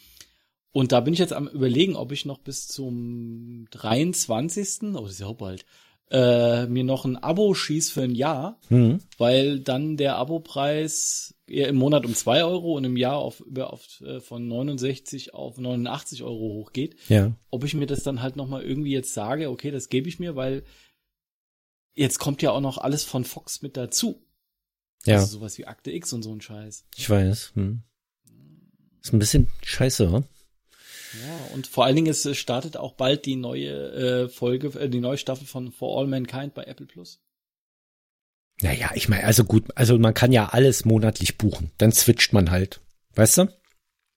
Und 0.73 0.93
da 0.93 1.01
bin 1.01 1.15
ich 1.15 1.21
jetzt 1.21 1.33
am 1.33 1.49
überlegen, 1.49 1.97
ob 1.97 2.13
ich 2.13 2.25
noch 2.25 2.39
bis 2.39 2.69
zum 2.69 3.67
23. 3.73 4.95
Oh, 4.95 5.03
das 5.03 5.13
ist 5.13 5.21
ja 5.21 5.27
auch 5.27 5.37
bald, 5.37 5.67
äh, 6.15 6.67
mir 6.67 6.85
noch 6.85 7.05
ein 7.05 7.17
Abo 7.17 7.55
schieß 7.55 7.91
für 7.91 8.03
ein 8.03 8.15
Jahr, 8.15 8.61
Hm. 8.69 9.01
weil 9.19 9.59
dann 9.59 9.97
der 9.97 10.17
Abopreis 10.17 11.35
eher 11.49 11.69
im 11.69 11.77
Monat 11.77 12.07
um 12.07 12.15
zwei 12.15 12.45
Euro 12.45 12.77
und 12.77 12.85
im 12.85 12.97
Jahr 12.97 13.17
auf 13.17 13.41
über 13.41 13.73
auf 13.73 14.01
äh, 14.01 14.21
von 14.21 14.47
69 14.47 15.35
auf 15.35 15.59
89 15.59 16.23
Euro 16.23 16.39
hochgeht 16.55 16.97
Ja. 17.09 17.33
ob 17.51 17.65
ich 17.65 17.75
mir 17.75 17.87
das 17.87 18.03
dann 18.05 18.23
halt 18.23 18.37
nochmal 18.37 18.63
irgendwie 18.63 18.93
jetzt 18.93 19.13
sage, 19.13 19.51
okay, 19.51 19.71
das 19.73 19.89
gebe 19.89 20.09
ich 20.09 20.19
mir, 20.21 20.37
weil 20.37 20.63
jetzt 21.95 22.19
kommt 22.19 22.43
ja 22.43 22.53
auch 22.53 22.61
noch 22.61 22.79
alles 22.79 23.05
von 23.05 23.25
Fox 23.25 23.61
mit 23.63 23.77
dazu. 23.77 24.21
Ja. 25.07 25.17
Also 25.17 25.39
sowas 25.39 25.59
wie 25.59 25.67
Akte 25.67 25.91
X 25.91 26.13
und 26.13 26.23
so 26.23 26.33
ein 26.33 26.41
Scheiß. 26.41 26.87
Ich 26.97 27.11
weiß. 27.11 27.53
Hm. 27.57 27.83
Ist 29.03 29.13
ein 29.13 29.19
bisschen 29.19 29.49
scheiße, 29.65 30.11
hm? 30.13 30.25
Ja, 31.23 31.55
und 31.55 31.67
vor 31.67 31.85
allen 31.85 31.97
Dingen 31.97 32.09
es 32.11 32.37
startet 32.37 32.77
auch 32.77 32.93
bald 32.95 33.25
die 33.27 33.37
neue 33.37 33.71
äh, 34.25 34.29
Folge, 34.29 34.69
äh, 34.79 34.89
die 34.89 35.01
neue 35.01 35.19
Staffel 35.19 35.47
von 35.47 35.71
For 35.73 35.99
All 35.99 36.07
Mankind 36.07 36.55
bei 36.55 36.65
Apple 36.65 36.87
Plus. 36.87 37.21
Naja, 38.63 38.91
ich 38.95 39.09
meine, 39.09 39.25
also 39.25 39.45
gut, 39.45 39.65
also 39.75 39.99
man 39.99 40.15
kann 40.15 40.33
ja 40.33 40.49
alles 40.51 40.85
monatlich 40.85 41.39
buchen. 41.39 41.71
Dann 41.79 41.93
switcht 41.93 42.33
man 42.33 42.51
halt. 42.51 42.81
Weißt 43.15 43.39
du? 43.39 43.49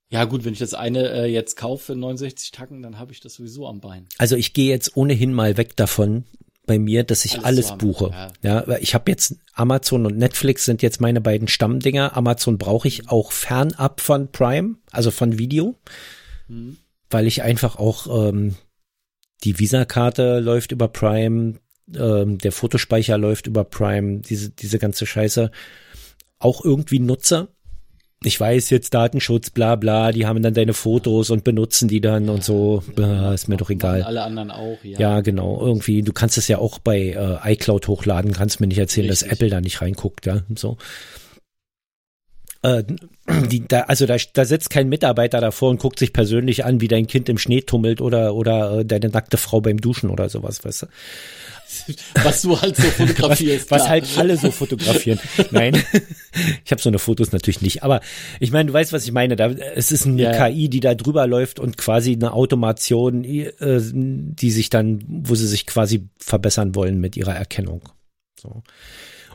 Ja 0.10 0.24
gut, 0.26 0.46
wenn 0.46 0.54
ich 0.54 0.60
das 0.60 0.74
eine 0.74 1.10
äh, 1.12 1.26
jetzt 1.26 1.58
kaufe 1.58 1.94
in 1.94 2.00
69 2.00 2.52
Tacken, 2.52 2.82
dann 2.82 2.98
habe 2.98 3.12
ich 3.12 3.20
das 3.20 3.34
sowieso 3.34 3.68
am 3.68 3.82
Bein. 3.82 4.08
Also 4.18 4.36
ich 4.36 4.54
gehe 4.54 4.70
jetzt 4.70 4.96
ohnehin 4.96 5.34
mal 5.34 5.58
weg 5.58 5.76
davon 5.76 6.24
bei 6.66 6.80
mir, 6.80 7.04
dass 7.04 7.26
ich 7.26 7.40
Alles 7.44 7.72
alles, 7.72 7.78
buche. 7.78 8.10
ja. 8.12 8.32
Ja, 8.42 8.68
weil 8.68 8.84
ich 8.84 8.94
habe 8.94 9.10
jetzt 9.12 9.36
Amazon 9.54 10.06
und 10.06 10.18
Netflix 10.18 10.66
sind 10.66 10.82
jetzt 10.82 11.02
meine 11.02 11.20
beiden 11.22 11.48
Stammdinger. 11.48 12.16
Amazon 12.16 12.58
brauche 12.58 12.88
ich 12.88 13.10
auch 13.10 13.32
fernab 13.32 14.02
von 14.02 14.32
Prime, 14.32 14.76
also 14.92 15.12
von 15.12 15.38
Video, 15.40 15.76
Hm. 16.48 16.78
Weil 17.10 17.28
ich 17.28 17.44
einfach 17.44 17.78
auch 17.78 18.30
ähm, 18.30 18.56
die 19.44 19.60
Visa-Karte 19.60 20.40
läuft 20.40 20.72
über 20.72 20.88
Prime, 20.88 21.56
ähm, 21.96 22.38
der 22.38 22.52
Fotospeicher 22.52 23.18
läuft 23.18 23.48
über 23.48 23.64
Prime, 23.64 24.20
diese 24.20 24.50
diese 24.50 24.80
ganze 24.80 25.06
Scheiße 25.06 25.52
auch 26.40 26.64
irgendwie 26.64 27.00
nutze. 27.00 27.50
Ich 28.24 28.40
weiß 28.40 28.72
jetzt 28.72 28.96
Datenschutz, 28.96 29.52
bla 29.52 29.76
bla, 29.76 30.12
die 30.12 30.26
haben 30.26 30.42
dann 30.42 30.56
deine 30.56 30.74
Fotos 30.74 31.30
und 31.30 31.44
benutzen 31.44 31.88
die 31.88 32.02
dann 32.02 32.30
und 32.30 32.44
so. 32.44 32.84
Äh, 32.98 33.36
ist 33.36 33.48
mir 33.48 33.58
doch 33.58 33.70
egal. 33.70 34.02
Alle 34.02 34.24
anderen 34.24 34.50
auch, 34.50 34.84
ja. 34.84 35.00
Ja, 35.00 35.22
genau. 35.22 35.62
Irgendwie, 35.62 36.02
du 36.02 36.14
kannst 36.14 36.38
es 36.38 36.48
ja 36.48 36.58
auch 36.58 36.80
bei 36.80 37.10
äh, 37.10 37.54
iCloud 37.54 37.88
hochladen, 37.88 38.34
kannst 38.34 38.60
mir 38.60 38.66
nicht 38.66 38.80
erzählen, 38.80 39.08
dass 39.08 39.22
Richtig. 39.22 39.34
Apple 39.34 39.50
da 39.50 39.62
nicht 39.62 39.82
reinguckt, 39.82 40.26
ja. 40.26 40.42
So. 40.56 40.78
Äh, 42.68 42.84
die, 43.50 43.66
da, 43.66 43.82
also 43.82 44.06
da, 44.06 44.18
da 44.34 44.46
sitzt 44.46 44.70
kein 44.70 44.90
Mitarbeiter 44.90 45.40
davor 45.40 45.70
und 45.70 45.80
guckt 45.80 46.00
sich 46.00 46.12
persönlich 46.12 46.66
an, 46.66 46.82
wie 46.82 46.88
dein 46.88 47.08
Kind 47.08 47.30
im 47.30 47.38
Schnee 47.38 47.62
tummelt 47.62 48.02
oder 48.02 48.36
oder 48.36 48.80
äh, 48.80 48.86
deine 48.86 49.10
nackte 49.10 49.38
Frau 49.38 49.62
beim 49.62 49.80
Duschen 49.80 50.10
oder 50.10 50.30
sowas, 50.30 50.66
weißt 50.66 50.84
du? 50.84 50.88
Was 52.24 52.42
du 52.42 52.60
halt 52.60 52.76
so 52.76 52.84
fotografierst. 52.84 53.72
Was 53.72 53.84
klar. 53.84 53.90
halt 53.90 54.18
alle 54.18 54.38
so 54.38 54.52
fotografieren. 54.52 55.20
Nein, 55.52 55.82
ich 56.66 56.72
habe 56.72 56.82
so 56.82 56.90
eine 56.90 57.00
Fotos 57.00 57.32
natürlich 57.32 57.62
nicht. 57.62 57.84
Aber 57.84 58.02
ich 58.40 58.52
meine, 58.52 58.68
du 58.68 58.74
weißt, 58.74 58.94
was 58.94 59.06
ich 59.06 59.12
meine. 59.12 59.36
Da, 59.36 59.50
es 59.50 59.92
ist 59.92 60.06
eine 60.06 60.22
ja. 60.22 60.50
KI, 60.50 60.70
die 60.70 60.80
da 60.80 60.96
drüber 60.96 61.28
läuft 61.28 61.60
und 61.60 61.78
quasi 61.78 62.14
eine 62.14 62.34
Automation, 62.34 63.24
äh, 63.24 63.52
die 63.60 64.52
sich 64.52 64.70
dann, 64.70 65.04
wo 65.08 65.36
sie 65.36 65.48
sich 65.48 65.66
quasi 65.66 66.08
verbessern 66.18 66.76
wollen 66.76 67.00
mit 67.00 67.16
ihrer 67.16 67.36
Erkennung. 67.36 67.82
So. 68.40 68.64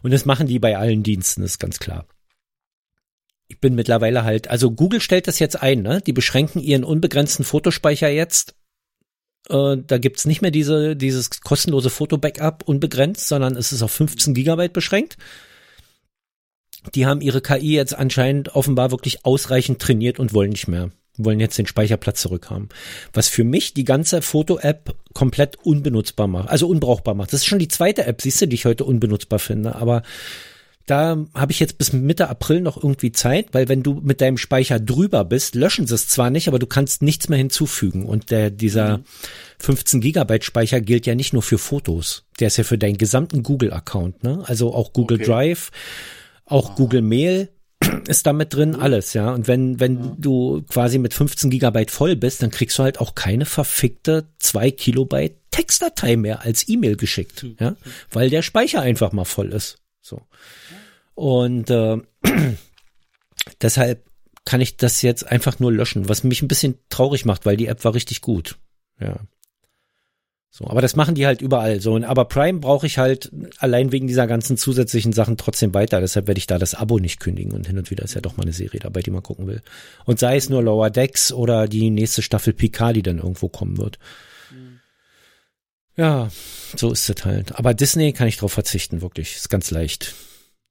Und 0.02 0.10
das 0.10 0.24
machen 0.24 0.46
die 0.46 0.58
bei 0.58 0.76
allen 0.76 1.02
Diensten, 1.02 1.42
ist 1.42 1.58
ganz 1.58 1.78
klar. 1.78 2.06
Ich 3.52 3.60
bin 3.60 3.74
mittlerweile 3.74 4.24
halt, 4.24 4.48
also 4.48 4.70
Google 4.70 5.02
stellt 5.02 5.28
das 5.28 5.38
jetzt 5.38 5.62
ein, 5.62 5.82
ne? 5.82 6.00
Die 6.00 6.14
beschränken 6.14 6.58
ihren 6.58 6.84
unbegrenzten 6.84 7.44
Fotospeicher 7.44 8.08
jetzt 8.08 8.54
äh, 9.50 9.76
da 9.86 9.98
gibt's 9.98 10.24
nicht 10.24 10.40
mehr 10.40 10.50
diese, 10.50 10.96
dieses 10.96 11.42
kostenlose 11.42 11.90
Foto-Backup 11.90 12.66
unbegrenzt, 12.66 13.28
sondern 13.28 13.56
es 13.56 13.72
ist 13.72 13.82
auf 13.82 13.90
15 13.90 14.32
Gigabyte 14.32 14.72
beschränkt. 14.72 15.18
Die 16.94 17.04
haben 17.04 17.20
ihre 17.20 17.42
KI 17.42 17.74
jetzt 17.74 17.94
anscheinend 17.94 18.56
offenbar 18.56 18.90
wirklich 18.90 19.26
ausreichend 19.26 19.82
trainiert 19.82 20.18
und 20.18 20.32
wollen 20.32 20.50
nicht 20.50 20.68
mehr. 20.68 20.90
Wollen 21.18 21.40
jetzt 21.40 21.58
den 21.58 21.66
Speicherplatz 21.66 22.22
zurückhaben. 22.22 22.70
Was 23.12 23.28
für 23.28 23.44
mich 23.44 23.74
die 23.74 23.84
ganze 23.84 24.22
Foto-App 24.22 24.96
komplett 25.12 25.58
unbenutzbar 25.62 26.26
macht, 26.26 26.48
also 26.48 26.68
unbrauchbar 26.68 27.14
macht. 27.14 27.34
Das 27.34 27.40
ist 27.40 27.46
schon 27.46 27.58
die 27.58 27.68
zweite 27.68 28.06
App, 28.06 28.22
siehst 28.22 28.40
du, 28.40 28.48
die 28.48 28.54
ich 28.54 28.64
heute 28.64 28.84
unbenutzbar 28.84 29.38
finde. 29.38 29.74
Aber 29.74 30.02
da 30.86 31.16
habe 31.34 31.52
ich 31.52 31.60
jetzt 31.60 31.78
bis 31.78 31.92
Mitte 31.92 32.28
April 32.28 32.60
noch 32.60 32.76
irgendwie 32.76 33.12
Zeit, 33.12 33.48
weil 33.52 33.68
wenn 33.68 33.82
du 33.82 34.00
mit 34.02 34.20
deinem 34.20 34.36
Speicher 34.36 34.80
drüber 34.80 35.24
bist, 35.24 35.54
löschen 35.54 35.86
sie 35.86 35.94
es 35.94 36.08
zwar 36.08 36.30
nicht, 36.30 36.48
aber 36.48 36.58
du 36.58 36.66
kannst 36.66 37.02
nichts 37.02 37.28
mehr 37.28 37.38
hinzufügen. 37.38 38.04
Und 38.06 38.30
der, 38.30 38.50
dieser 38.50 39.00
15 39.58 40.00
Gigabyte 40.00 40.44
Speicher 40.44 40.80
gilt 40.80 41.06
ja 41.06 41.14
nicht 41.14 41.32
nur 41.32 41.42
für 41.42 41.58
Fotos. 41.58 42.24
Der 42.40 42.48
ist 42.48 42.56
ja 42.56 42.64
für 42.64 42.78
deinen 42.78 42.98
gesamten 42.98 43.42
Google-Account, 43.42 44.24
ne? 44.24 44.42
Also 44.46 44.74
auch 44.74 44.92
Google 44.92 45.12
Okay. 45.12 45.26
Drive, 45.26 45.70
auch 46.46 46.74
Google 46.74 47.02
Mail 47.02 47.48
ist 48.08 48.26
da 48.26 48.32
mit 48.32 48.54
drin, 48.54 48.74
alles, 48.74 49.12
ja. 49.14 49.32
Und 49.32 49.48
wenn, 49.48 49.78
wenn 49.80 50.20
du 50.20 50.62
quasi 50.68 50.98
mit 50.98 51.14
15 51.14 51.50
Gigabyte 51.50 51.90
voll 51.90 52.16
bist, 52.16 52.42
dann 52.42 52.50
kriegst 52.50 52.78
du 52.78 52.82
halt 52.82 52.98
auch 53.00 53.14
keine 53.14 53.44
verfickte 53.44 54.28
zwei 54.38 54.70
Kilobyte 54.70 55.36
Textdatei 55.50 56.16
mehr 56.16 56.42
als 56.42 56.68
E-Mail 56.68 56.96
geschickt, 56.96 57.44
ja. 57.60 57.76
Weil 58.10 58.30
der 58.30 58.42
Speicher 58.42 58.80
einfach 58.80 59.12
mal 59.12 59.24
voll 59.24 59.52
ist. 59.52 59.76
So. 60.02 60.20
Und 61.14 61.70
äh, 61.70 61.98
deshalb 63.62 64.04
kann 64.44 64.60
ich 64.60 64.76
das 64.76 65.02
jetzt 65.02 65.26
einfach 65.26 65.60
nur 65.60 65.72
löschen, 65.72 66.08
was 66.08 66.24
mich 66.24 66.42
ein 66.42 66.48
bisschen 66.48 66.78
traurig 66.88 67.24
macht, 67.24 67.46
weil 67.46 67.56
die 67.56 67.68
App 67.68 67.84
war 67.84 67.94
richtig 67.94 68.20
gut. 68.20 68.58
Ja. 69.00 69.20
So, 70.54 70.66
aber 70.66 70.82
das 70.82 70.96
machen 70.96 71.14
die 71.14 71.24
halt 71.24 71.40
überall 71.40 71.80
so. 71.80 71.96
Aber 71.96 72.26
Prime 72.26 72.58
brauche 72.58 72.86
ich 72.86 72.98
halt 72.98 73.32
allein 73.58 73.90
wegen 73.90 74.06
dieser 74.06 74.26
ganzen 74.26 74.58
zusätzlichen 74.58 75.14
Sachen 75.14 75.38
trotzdem 75.38 75.72
weiter. 75.72 76.02
Deshalb 76.02 76.26
werde 76.26 76.38
ich 76.38 76.46
da 76.46 76.58
das 76.58 76.74
Abo 76.74 76.98
nicht 76.98 77.20
kündigen. 77.20 77.52
Und 77.52 77.66
hin 77.66 77.78
und 77.78 77.90
wieder 77.90 78.04
ist 78.04 78.12
ja 78.12 78.20
doch 78.20 78.36
mal 78.36 78.42
eine 78.42 78.52
Serie 78.52 78.78
dabei, 78.78 79.00
die 79.00 79.10
man 79.10 79.22
gucken 79.22 79.46
will. 79.46 79.62
Und 80.04 80.18
sei 80.18 80.36
es 80.36 80.50
nur 80.50 80.62
Lower 80.62 80.90
Decks 80.90 81.32
oder 81.32 81.68
die 81.68 81.88
nächste 81.88 82.20
Staffel 82.20 82.52
Picard, 82.52 82.96
die 82.96 83.02
dann 83.02 83.16
irgendwo 83.16 83.48
kommen 83.48 83.78
wird. 83.78 83.98
Ja, 85.96 86.30
so 86.76 86.90
ist 86.92 87.08
es 87.08 87.24
halt. 87.24 87.56
Aber 87.58 87.74
Disney 87.74 88.12
kann 88.12 88.28
ich 88.28 88.38
drauf 88.38 88.52
verzichten, 88.52 89.02
wirklich. 89.02 89.36
Ist 89.36 89.50
ganz 89.50 89.70
leicht 89.70 90.14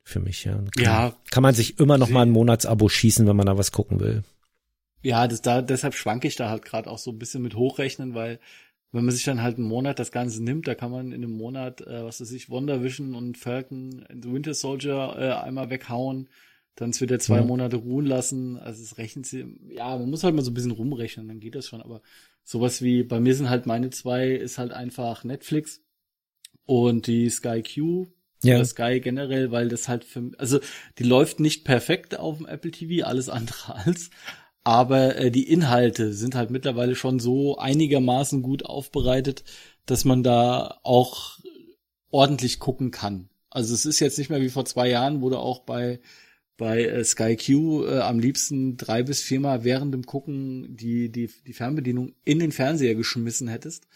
für 0.03 0.19
mich, 0.19 0.45
ja. 0.45 0.55
Kann, 0.55 0.83
Ja. 0.83 1.15
Kann 1.29 1.43
man 1.43 1.53
sich 1.53 1.79
immer 1.79 1.97
noch 1.97 2.09
mal 2.09 2.23
ein 2.23 2.31
Monatsabo 2.31 2.89
schießen, 2.89 3.27
wenn 3.27 3.35
man 3.35 3.45
da 3.45 3.57
was 3.57 3.71
gucken 3.71 3.99
will. 3.99 4.23
Ja, 5.03 5.27
das, 5.27 5.41
da, 5.41 5.61
deshalb 5.61 5.95
schwanke 5.95 6.27
ich 6.27 6.35
da 6.35 6.49
halt 6.49 6.63
gerade 6.63 6.89
auch 6.89 6.97
so 6.97 7.11
ein 7.11 7.19
bisschen 7.19 7.41
mit 7.41 7.55
hochrechnen, 7.55 8.13
weil 8.13 8.39
wenn 8.91 9.05
man 9.05 9.13
sich 9.13 9.23
dann 9.23 9.41
halt 9.41 9.57
einen 9.57 9.67
Monat 9.67 9.99
das 9.99 10.11
Ganze 10.11 10.43
nimmt, 10.43 10.67
da 10.67 10.75
kann 10.75 10.91
man 10.91 11.07
in 11.07 11.23
einem 11.23 11.31
Monat, 11.31 11.81
äh, 11.81 12.03
was 12.03 12.19
weiß 12.19 12.31
ich, 12.33 12.49
Wonder 12.49 12.83
Vision 12.83 13.15
und 13.15 13.37
Falcon 13.37 14.05
the 14.09 14.31
Winter 14.31 14.53
Soldier 14.53 15.15
äh, 15.17 15.45
einmal 15.45 15.69
weghauen, 15.69 16.27
dann 16.75 16.93
wieder 16.99 17.19
zwei 17.19 17.37
Ja. 17.37 17.43
Monate 17.43 17.77
ruhen 17.77 18.05
lassen. 18.05 18.57
Also 18.57 18.81
es 18.81 18.97
rechnet 18.97 19.25
sie, 19.25 19.45
ja, 19.69 19.97
man 19.97 20.09
muss 20.09 20.23
halt 20.23 20.35
mal 20.35 20.41
so 20.41 20.51
ein 20.51 20.53
bisschen 20.53 20.71
rumrechnen, 20.71 21.27
dann 21.27 21.39
geht 21.39 21.55
das 21.55 21.67
schon. 21.67 21.81
Aber 21.81 22.01
sowas 22.43 22.81
wie, 22.81 23.03
bei 23.03 23.19
mir 23.19 23.35
sind 23.35 23.49
halt 23.49 23.65
meine 23.65 23.89
zwei, 23.89 24.29
ist 24.29 24.57
halt 24.57 24.71
einfach 24.71 25.23
Netflix 25.23 25.81
und 26.65 27.07
die 27.07 27.29
Sky 27.29 27.61
Q 27.63 28.07
Ja. 28.43 28.55
oder 28.55 28.65
Sky 28.65 28.99
generell, 29.01 29.51
weil 29.51 29.67
das 29.69 29.87
halt 29.87 30.03
für, 30.05 30.31
also 30.37 30.59
die 30.97 31.03
läuft 31.03 31.39
nicht 31.39 31.65
perfekt 31.65 32.17
auf 32.17 32.37
dem 32.37 32.45
Apple 32.47 32.71
TV, 32.71 33.05
alles 33.05 33.29
andere 33.29 33.75
als, 33.85 34.09
aber 34.63 35.15
äh, 35.17 35.31
die 35.31 35.49
Inhalte 35.51 36.13
sind 36.13 36.35
halt 36.35 36.51
mittlerweile 36.51 36.95
schon 36.95 37.19
so 37.19 37.57
einigermaßen 37.57 38.41
gut 38.41 38.63
aufbereitet, 38.65 39.43
dass 39.85 40.05
man 40.05 40.23
da 40.23 40.79
auch 40.83 41.39
ordentlich 42.09 42.59
gucken 42.59 42.91
kann. 42.91 43.29
Also 43.49 43.73
es 43.73 43.85
ist 43.85 43.99
jetzt 43.99 44.17
nicht 44.17 44.29
mehr 44.29 44.41
wie 44.41 44.49
vor 44.49 44.65
zwei 44.65 44.89
Jahren, 44.89 45.21
wo 45.21 45.29
du 45.29 45.37
auch 45.37 45.59
bei 45.61 45.99
bei 46.61 46.85
äh, 46.85 47.03
Sky 47.03 47.35
Q 47.35 47.85
äh, 47.87 48.01
am 48.01 48.19
liebsten 48.19 48.77
drei 48.77 49.01
bis 49.01 49.23
viermal 49.23 49.63
während 49.63 49.91
dem 49.95 50.05
Gucken 50.05 50.75
die 50.77 51.09
die 51.09 51.27
die 51.47 51.53
Fernbedienung 51.53 52.13
in 52.23 52.37
den 52.37 52.51
Fernseher 52.51 52.93
geschmissen 52.93 53.47
hättest. 53.47 53.87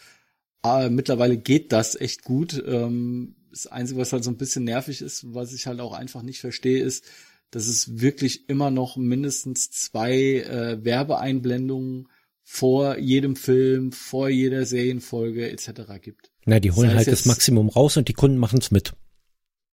Aber 0.62 0.90
mittlerweile 0.90 1.36
geht 1.36 1.70
das 1.70 1.94
echt 1.94 2.24
gut. 2.24 2.60
Ähm, 2.66 3.36
das 3.52 3.68
Einzige, 3.68 4.00
was 4.00 4.12
halt 4.12 4.24
so 4.24 4.30
ein 4.32 4.36
bisschen 4.36 4.64
nervig 4.64 5.00
ist, 5.00 5.32
was 5.32 5.52
ich 5.52 5.68
halt 5.68 5.78
auch 5.78 5.92
einfach 5.92 6.22
nicht 6.22 6.40
verstehe, 6.40 6.82
ist, 6.82 7.04
dass 7.52 7.68
es 7.68 8.00
wirklich 8.00 8.48
immer 8.48 8.72
noch 8.72 8.96
mindestens 8.96 9.70
zwei 9.70 10.14
äh, 10.40 10.84
Werbeeinblendungen 10.84 12.08
vor 12.42 12.98
jedem 12.98 13.36
Film, 13.36 13.92
vor 13.92 14.28
jeder 14.28 14.66
Serienfolge 14.66 15.48
etc. 15.50 15.70
gibt. 16.02 16.32
Na, 16.46 16.58
die 16.58 16.72
holen 16.72 16.88
Das 16.88 16.96
heißt 16.98 17.06
halt 17.06 17.12
das 17.12 17.20
jetzt- 17.20 17.26
Maximum 17.26 17.68
raus 17.68 17.96
und 17.96 18.08
die 18.08 18.12
Kunden 18.12 18.38
machen's 18.38 18.72
mit. 18.72 18.92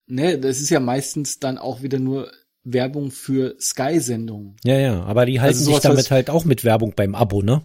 Ne, 0.06 0.38
das 0.38 0.62
ist 0.62 0.70
ja 0.70 0.80
meistens 0.80 1.40
dann 1.40 1.58
auch 1.58 1.82
wieder 1.82 1.98
nur 1.98 2.32
Werbung 2.64 3.12
für 3.12 3.56
Sky-Sendungen. 3.60 4.56
Ja, 4.64 4.78
ja, 4.78 5.04
aber 5.04 5.26
die 5.26 5.42
halten 5.42 5.56
Also 5.56 5.66
sich 5.66 5.74
sowas, 5.74 5.84
damit 5.84 6.12
halt 6.12 6.30
auch 6.30 6.46
mit 6.46 6.64
Werbung 6.64 6.94
beim 6.96 7.16
Abo, 7.16 7.42
ne? 7.42 7.64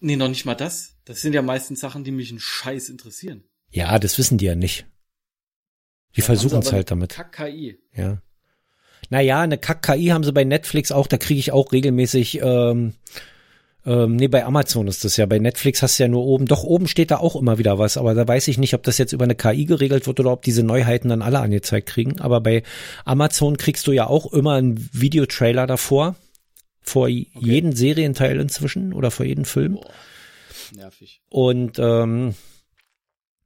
Nee, 0.00 0.16
noch 0.16 0.28
nicht 0.28 0.44
mal 0.44 0.54
das. 0.54 0.96
Das 1.04 1.20
sind 1.20 1.32
ja 1.32 1.42
meistens 1.42 1.80
Sachen, 1.80 2.04
die 2.04 2.10
mich 2.10 2.30
einen 2.30 2.40
Scheiß 2.40 2.88
interessieren. 2.88 3.44
Ja, 3.70 3.98
das 3.98 4.18
wissen 4.18 4.38
die 4.38 4.46
ja 4.46 4.54
nicht. 4.54 4.86
Die 6.16 6.22
versuchen 6.22 6.58
es 6.58 6.72
halt 6.72 6.90
damit. 6.90 7.10
Kack-KI. 7.10 7.78
Ja. 7.94 8.20
Naja, 9.10 9.40
eine 9.40 9.58
Kack-KI 9.58 10.08
haben 10.08 10.24
sie 10.24 10.32
bei 10.32 10.44
Netflix 10.44 10.92
auch, 10.92 11.06
da 11.06 11.18
kriege 11.18 11.40
ich 11.40 11.52
auch 11.52 11.72
regelmäßig, 11.72 12.40
ähm, 12.42 12.94
ähm, 13.84 14.16
nee, 14.16 14.28
bei 14.28 14.44
Amazon 14.44 14.86
ist 14.86 15.04
das 15.04 15.16
ja. 15.16 15.26
Bei 15.26 15.38
Netflix 15.38 15.82
hast 15.82 15.98
du 15.98 16.04
ja 16.04 16.08
nur 16.08 16.24
oben, 16.24 16.46
doch 16.46 16.62
oben 16.62 16.86
steht 16.86 17.10
da 17.10 17.16
auch 17.16 17.34
immer 17.34 17.58
wieder 17.58 17.78
was, 17.78 17.96
aber 17.96 18.14
da 18.14 18.26
weiß 18.26 18.46
ich 18.48 18.58
nicht, 18.58 18.74
ob 18.74 18.84
das 18.84 18.98
jetzt 18.98 19.12
über 19.12 19.24
eine 19.24 19.34
KI 19.34 19.64
geregelt 19.64 20.06
wird 20.06 20.20
oder 20.20 20.32
ob 20.32 20.42
diese 20.42 20.62
Neuheiten 20.62 21.08
dann 21.08 21.22
alle 21.22 21.40
angezeigt 21.40 21.88
kriegen. 21.88 22.20
Aber 22.20 22.40
bei 22.40 22.62
Amazon 23.04 23.56
kriegst 23.56 23.86
du 23.86 23.92
ja 23.92 24.06
auch 24.06 24.32
immer 24.32 24.54
einen 24.54 24.88
Videotrailer 24.92 25.66
davor, 25.66 26.14
vor 26.80 27.08
jeden 27.08 27.74
Serienteil 27.74 28.38
inzwischen 28.40 28.92
oder 28.92 29.10
vor 29.10 29.26
jedem 29.26 29.44
Film. 29.44 29.74
Boah, 29.74 29.90
nervig. 30.76 31.20
Und 31.28 31.78
ähm, 31.80 32.34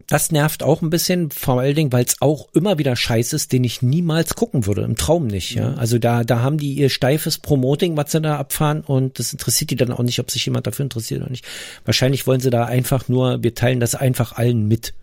Das 0.09 0.31
nervt 0.31 0.63
auch 0.63 0.83
ein 0.83 0.91
bisschen, 0.91 1.33
vor 1.33 1.61
allen 1.61 1.75
Dingen, 1.75 1.93
weil 1.93 2.05
es 2.05 2.21
auch 2.21 2.49
immer 2.53 2.79
wieder 2.79 2.95
Scheiß 2.95 3.33
ist, 3.33 3.53
den 3.53 3.65
ich 3.65 3.83
niemals 3.83 4.37
gucken 4.37 4.65
würde, 4.67 4.83
im 4.83 4.97
Traum 4.97 5.27
nicht, 5.27 5.55
ja. 5.55 5.71
Mhm. 5.71 5.79
Also 5.79 5.99
da, 5.99 6.23
da 6.23 6.41
haben 6.41 6.59
die 6.59 6.75
ihr 6.75 6.91
steifes 6.91 7.39
Promoting, 7.39 7.97
was 7.97 8.13
sie 8.13 8.21
da 8.21 8.37
abfahren 8.37 8.83
und 8.83 9.19
das 9.19 9.33
interessiert 9.33 9.71
die 9.71 9.77
dann 9.77 9.91
auch 9.91 10.03
nicht, 10.03 10.21
ob 10.21 10.31
sich 10.31 10.47
jemand 10.47 10.67
dafür 10.67 10.85
interessiert 10.85 11.23
oder 11.23 11.31
nicht. 11.31 11.45
Wahrscheinlich 11.85 12.27
wollen 12.27 12.41
sie 12.41 12.51
da 12.51 12.67
einfach 12.67 13.09
nur, 13.09 13.43
wir 13.43 13.55
teilen 13.55 13.81
das 13.81 13.97
einfach 13.97 14.33
allen 14.33 14.69
mit. 14.69 14.95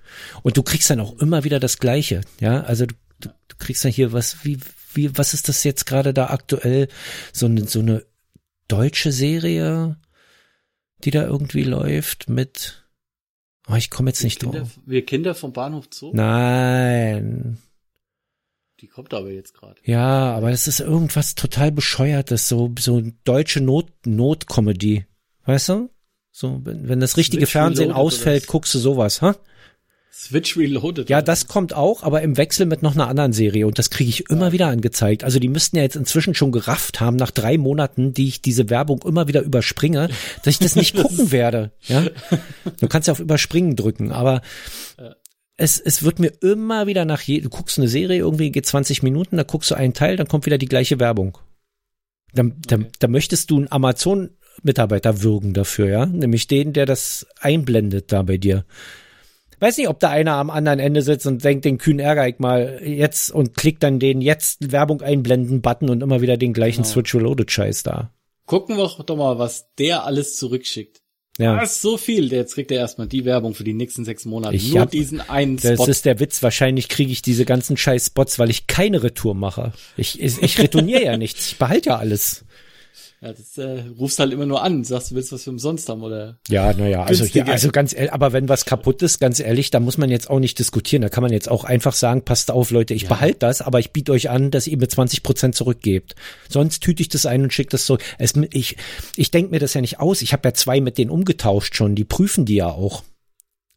Und 0.41 0.55
du 0.55 0.63
kriegst 0.63 0.89
dann 0.89 1.01
auch 1.01 1.19
immer 1.19 1.43
wieder 1.43 1.59
das 1.59 1.79
Gleiche, 1.79 2.21
ja. 2.39 2.61
Also 2.61 2.85
du, 2.85 2.95
du, 3.19 3.29
du 3.29 3.55
kriegst 3.57 3.83
dann 3.83 3.91
hier 3.91 4.13
was, 4.13 4.45
wie, 4.45 4.59
wie, 4.93 5.17
was 5.17 5.33
ist 5.33 5.49
das 5.49 5.65
jetzt 5.65 5.85
gerade 5.85 6.13
da 6.13 6.27
aktuell? 6.27 6.87
So 7.33 7.47
eine, 7.47 7.67
so 7.67 7.79
eine 7.79 8.05
deutsche 8.69 9.11
Serie, 9.11 9.97
die 11.03 11.11
da 11.11 11.23
irgendwie 11.23 11.63
läuft 11.63 12.29
mit, 12.29 12.82
oh, 13.67 13.75
ich 13.75 13.89
komme 13.89 14.09
jetzt 14.09 14.23
nicht 14.23 14.39
Kinder, 14.39 14.59
drauf. 14.59 14.79
wir 14.85 15.05
Kinder 15.05 15.35
vom 15.35 15.53
Bahnhof 15.53 15.87
Zoo? 15.91 16.11
Nein. 16.13 17.57
Die 18.79 18.87
kommt 18.87 19.13
aber 19.13 19.31
jetzt 19.31 19.53
gerade. 19.53 19.79
Ja, 19.85 20.33
aber 20.35 20.51
das 20.51 20.67
ist 20.67 20.81
irgendwas 20.81 21.35
total 21.35 21.71
bescheuertes, 21.71 22.49
so, 22.49 22.73
so 22.77 23.01
deutsche 23.23 23.61
Not, 23.61 23.87
Not-Comedy. 24.05 25.05
Weißt 25.45 25.69
du? 25.69 25.89
So, 26.31 26.59
wenn, 26.63 26.89
wenn 26.89 26.99
das 26.99 27.15
richtige 27.15 27.45
Fernsehen 27.45 27.91
ausfällt, 27.91 28.47
guckst 28.47 28.73
du 28.73 28.79
sowas, 28.79 29.21
ha? 29.21 29.37
Switch 30.15 30.55
Reloaded. 30.55 31.09
Ja, 31.09 31.23
das 31.23 31.47
kommt 31.47 31.73
auch, 31.73 32.03
aber 32.03 32.21
im 32.21 32.37
Wechsel 32.37 32.67
mit 32.67 32.83
noch 32.83 32.93
einer 32.93 33.07
anderen 33.07 33.33
Serie 33.33 33.65
und 33.65 33.79
das 33.79 33.89
kriege 33.89 34.09
ich 34.09 34.29
immer 34.29 34.51
wieder 34.51 34.67
angezeigt. 34.67 35.23
Also 35.23 35.39
die 35.39 35.47
müssten 35.47 35.77
ja 35.77 35.81
jetzt 35.81 35.95
inzwischen 35.95 36.35
schon 36.35 36.51
gerafft 36.51 36.99
haben, 37.01 37.15
nach 37.17 37.31
drei 37.31 37.57
Monaten, 37.57 38.13
die 38.13 38.27
ich 38.27 38.41
diese 38.41 38.69
Werbung 38.69 39.01
immer 39.03 39.27
wieder 39.27 39.41
überspringe, 39.41 40.09
dass 40.43 40.53
ich 40.53 40.59
das 40.59 40.75
nicht 40.75 40.95
gucken 41.01 41.31
werde. 41.31 41.71
Ja, 41.87 42.05
du 42.79 42.87
kannst 42.87 43.07
ja 43.07 43.13
auf 43.13 43.19
Überspringen 43.19 43.75
drücken, 43.75 44.11
aber 44.11 44.41
es, 45.57 45.79
es 45.79 46.03
wird 46.03 46.19
mir 46.19 46.31
immer 46.41 46.87
wieder 46.87 47.05
nach 47.05 47.21
je, 47.21 47.41
du 47.41 47.49
guckst 47.49 47.77
eine 47.77 47.87
Serie, 47.87 48.19
irgendwie 48.19 48.51
geht 48.51 48.65
20 48.65 49.03
Minuten, 49.03 49.37
da 49.37 49.43
guckst 49.43 49.71
du 49.71 49.75
einen 49.75 49.93
Teil, 49.93 50.15
dann 50.15 50.27
kommt 50.27 50.45
wieder 50.45 50.57
die 50.57 50.67
gleiche 50.67 50.99
Werbung. 50.99 51.37
Da, 52.33 52.43
da, 52.43 52.75
Okay. 52.75 52.87
da 52.99 53.07
möchtest 53.07 53.51
du 53.51 53.57
einen 53.57 53.71
Amazon-Mitarbeiter 53.71 55.21
würgen 55.23 55.53
dafür, 55.53 55.87
ja, 55.87 56.05
nämlich 56.05 56.47
den, 56.47 56.73
der 56.73 56.85
das 56.85 57.25
einblendet 57.39 58.11
da 58.11 58.23
bei 58.23 58.37
dir. 58.37 58.65
Weiß 59.59 59.77
nicht, 59.77 59.87
ob 59.89 59.99
da 59.99 60.09
einer 60.09 60.33
am 60.33 60.49
anderen 60.49 60.79
Ende 60.79 61.01
sitzt 61.01 61.25
und 61.27 61.43
denkt, 61.43 61.65
den 61.65 61.77
kühnen 61.77 61.99
ärger 61.99 62.27
ich 62.27 62.39
mal 62.39 62.79
jetzt 62.83 63.31
und 63.31 63.55
klickt 63.55 63.83
dann 63.83 63.99
den 63.99 64.21
jetzt 64.21 64.71
Werbung 64.71 65.01
einblenden 65.01 65.61
Button 65.61 65.89
und 65.89 66.01
immer 66.03 66.21
wieder 66.21 66.37
den 66.37 66.53
gleichen 66.53 66.83
Genau. 66.83 66.93
Switch 66.93 67.15
Reloaded 67.15 67.51
Scheiß 67.51 67.83
da. 67.83 68.11
Gucken 68.45 68.77
wir 68.77 68.89
doch 69.05 69.15
mal, 69.17 69.39
was 69.39 69.67
der 69.77 70.05
alles 70.05 70.35
zurückschickt. 70.37 70.99
Ja. 71.39 71.59
Das 71.59 71.77
ist 71.77 71.81
so 71.81 71.97
viel. 71.97 72.31
Jetzt 72.31 72.53
kriegt 72.53 72.69
er 72.71 72.77
erstmal 72.77 73.07
die 73.07 73.25
Werbung 73.25 73.55
für 73.55 73.63
die 73.63 73.73
nächsten 73.73 74.05
sechs 74.05 74.23
Monate. 74.25 74.55
Ich 74.55 74.71
Nur 74.71 74.81
hab- 74.81 74.91
diesen 74.91 75.19
einen 75.19 75.57
Das 75.57 75.73
Spot. 75.73 75.85
ist 75.87 76.05
der 76.05 76.19
Witz. 76.19 76.43
Wahrscheinlich 76.43 76.89
kriege 76.89 77.11
ich 77.11 77.23
diese 77.23 77.43
ganzen 77.45 77.75
scheiß 77.75 78.07
Spots, 78.07 78.37
weil 78.37 78.51
ich 78.51 78.67
keine 78.67 79.01
Retour 79.01 79.33
mache. 79.33 79.73
Ich, 79.97 80.21
ich, 80.21 80.43
ich 80.43 80.59
retourniere 80.59 81.03
ja 81.03 81.17
nichts. 81.17 81.47
Ich 81.47 81.57
behalte 81.57 81.89
ja 81.89 81.97
alles. 81.97 82.45
Ja, 83.23 83.31
das 83.31 83.57
äh, 83.57 83.83
rufst 83.97 84.19
halt 84.19 84.33
immer 84.33 84.45
nur 84.45 84.61
an, 84.61 84.83
sagst, 84.83 85.11
du 85.11 85.15
willst 85.15 85.31
was 85.31 85.43
für 85.43 85.49
umsonst 85.51 85.87
haben 85.87 86.03
oder 86.03 86.37
Ja, 86.49 86.73
naja, 86.73 87.03
also, 87.03 87.23
hier, 87.23 87.47
also 87.47 87.69
ganz 87.71 87.93
ehrlich, 87.93 88.11
aber 88.11 88.33
wenn 88.33 88.49
was 88.49 88.65
kaputt 88.65 89.01
ist, 89.01 89.19
ganz 89.19 89.39
ehrlich, 89.39 89.71
da 89.71 89.79
muss 89.79 89.97
man 89.97 90.09
jetzt 90.09 90.29
auch 90.29 90.39
nicht 90.39 90.59
diskutieren. 90.59 91.01
Da 91.01 91.09
kann 91.09 91.21
man 91.23 91.31
jetzt 91.31 91.49
auch 91.49 91.63
einfach 91.63 91.93
sagen, 91.93 92.23
passt 92.23 92.51
auf, 92.51 92.71
Leute, 92.71 92.93
ich 92.93 93.03
Ja. 93.03 93.09
behalte 93.09 93.39
das, 93.39 93.61
aber 93.61 93.79
ich 93.79 93.91
biete 93.91 94.11
euch 94.11 94.29
an, 94.29 94.51
dass 94.51 94.67
ihr 94.67 94.77
mir 94.77 94.89
20 94.89 95.23
Prozent 95.23 95.55
zurückgebt. 95.55 96.15
Sonst 96.49 96.79
tüte 96.81 97.01
ich 97.01 97.07
das 97.09 97.25
ein 97.25 97.43
und 97.43 97.53
schicke 97.53 97.69
das 97.69 97.85
zurück. 97.85 98.03
Es, 98.17 98.33
ich 98.51 98.75
ich 99.15 99.31
denke 99.31 99.51
mir 99.51 99.59
das 99.59 99.73
ja 99.73 99.81
nicht 99.81 99.99
aus. 100.01 100.21
Ich 100.21 100.33
habe 100.33 100.49
ja 100.49 100.53
zwei 100.53 100.81
mit 100.81 100.97
denen 100.97 101.09
umgetauscht 101.11 101.75
schon. 101.75 101.95
Die 101.95 102.03
prüfen 102.03 102.45
die 102.45 102.55
ja 102.55 102.67
auch. 102.67 103.03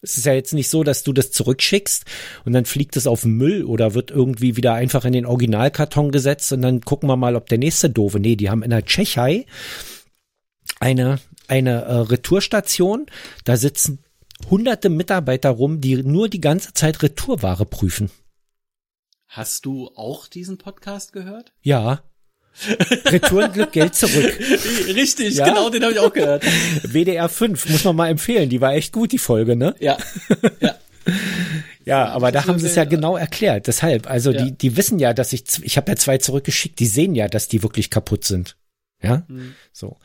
Es 0.03 0.17
ist 0.19 0.27
ja 0.27 0.35
jetzt 0.35 0.53
nicht 0.53 0.69
so, 0.69 0.85
dass 0.85 1.03
du 1.03 1.13
das 1.13 1.33
zurückschickst 1.33 2.05
und 2.45 2.53
dann 2.53 2.65
fliegt 2.65 2.97
es 2.97 3.07
auf 3.07 3.23
den 3.23 3.33
Müll 3.33 3.65
oder 3.65 3.95
wird 3.95 4.11
irgendwie 4.11 4.57
wieder 4.57 4.75
einfach 4.75 5.05
in 5.05 5.13
den 5.13 5.27
Originalkarton 5.27 6.13
gesetzt 6.13 6.53
und 6.53 6.63
dann 6.63 6.81
gucken 6.83 7.09
wir 7.09 7.17
mal, 7.17 7.35
ob 7.35 7.49
der 7.49 7.59
nächste 7.59 7.91
doofe. 7.91 8.21
Nee, 8.21 8.37
die 8.37 8.51
haben 8.51 8.63
in 8.63 8.71
der 8.71 8.85
Tschechei 8.85 9.47
eine, 10.79 11.19
eine 11.49 11.83
äh, 11.83 11.95
Retourstation. 11.95 13.07
Da 13.45 13.57
sitzen 13.57 14.05
hunderte 14.51 14.91
Mitarbeiter 14.91 15.51
rum, 15.51 15.81
die 15.81 15.97
nur 16.03 16.29
die 16.29 16.41
ganze 16.41 16.73
Zeit 16.75 17.03
Retourware 17.03 17.65
prüfen. 17.65 18.11
hast 19.29 19.67
du 19.67 19.91
auch 19.97 20.29
diesen 20.29 20.59
Podcast 20.59 21.13
gehört? 21.13 21.53
Ja. 21.63 22.03
Retourenglück, 23.07 23.73
Geld 23.73 23.95
zurück. 23.95 24.39
Richtig, 24.95 25.35
Ja? 25.37 25.49
genau, 25.49 25.69
den 25.71 25.83
habe 25.83 25.93
ich 25.93 25.99
auch 25.99 26.13
gehört. 26.13 26.45
WDR 26.83 27.29
5, 27.29 27.69
muss 27.69 27.85
man 27.85 27.97
mal 27.97 28.09
empfehlen. 28.09 28.49
Die 28.49 28.61
war 28.61 28.75
echt 28.75 28.93
gut, 28.93 29.13
die 29.13 29.19
Folge, 29.19 29.57
ne? 29.57 29.75
Ja, 29.81 29.99
ja. 30.61 30.75
Ja, 31.85 32.07
aber 32.07 32.33
da 32.33 32.47
haben 32.47 32.59
sie 32.59 32.67
es 32.67 32.75
ja 32.75 32.83
genau 32.83 33.17
erklärt. 33.17 33.69
Deshalb, 33.69 34.11
also 34.11 34.33
Ja. 34.33 34.43
die, 34.45 34.51
die 34.59 34.77
wissen 34.77 34.99
ja, 34.99 35.15
dass 35.15 35.33
ich, 35.33 35.45
ich 35.63 35.77
habe 35.77 35.93
ja 35.93 35.97
zwei 35.97 36.19
zurückgeschickt, 36.19 36.81
die 36.81 36.87
sehen 36.87 37.15
ja, 37.15 37.29
dass 37.29 37.47
die 37.47 37.63
wirklich 37.63 37.91
kaputt 37.91 38.25
sind. 38.25 38.57
Ja, 39.01 39.25
Hm. 39.29 39.55
so. 39.73 39.97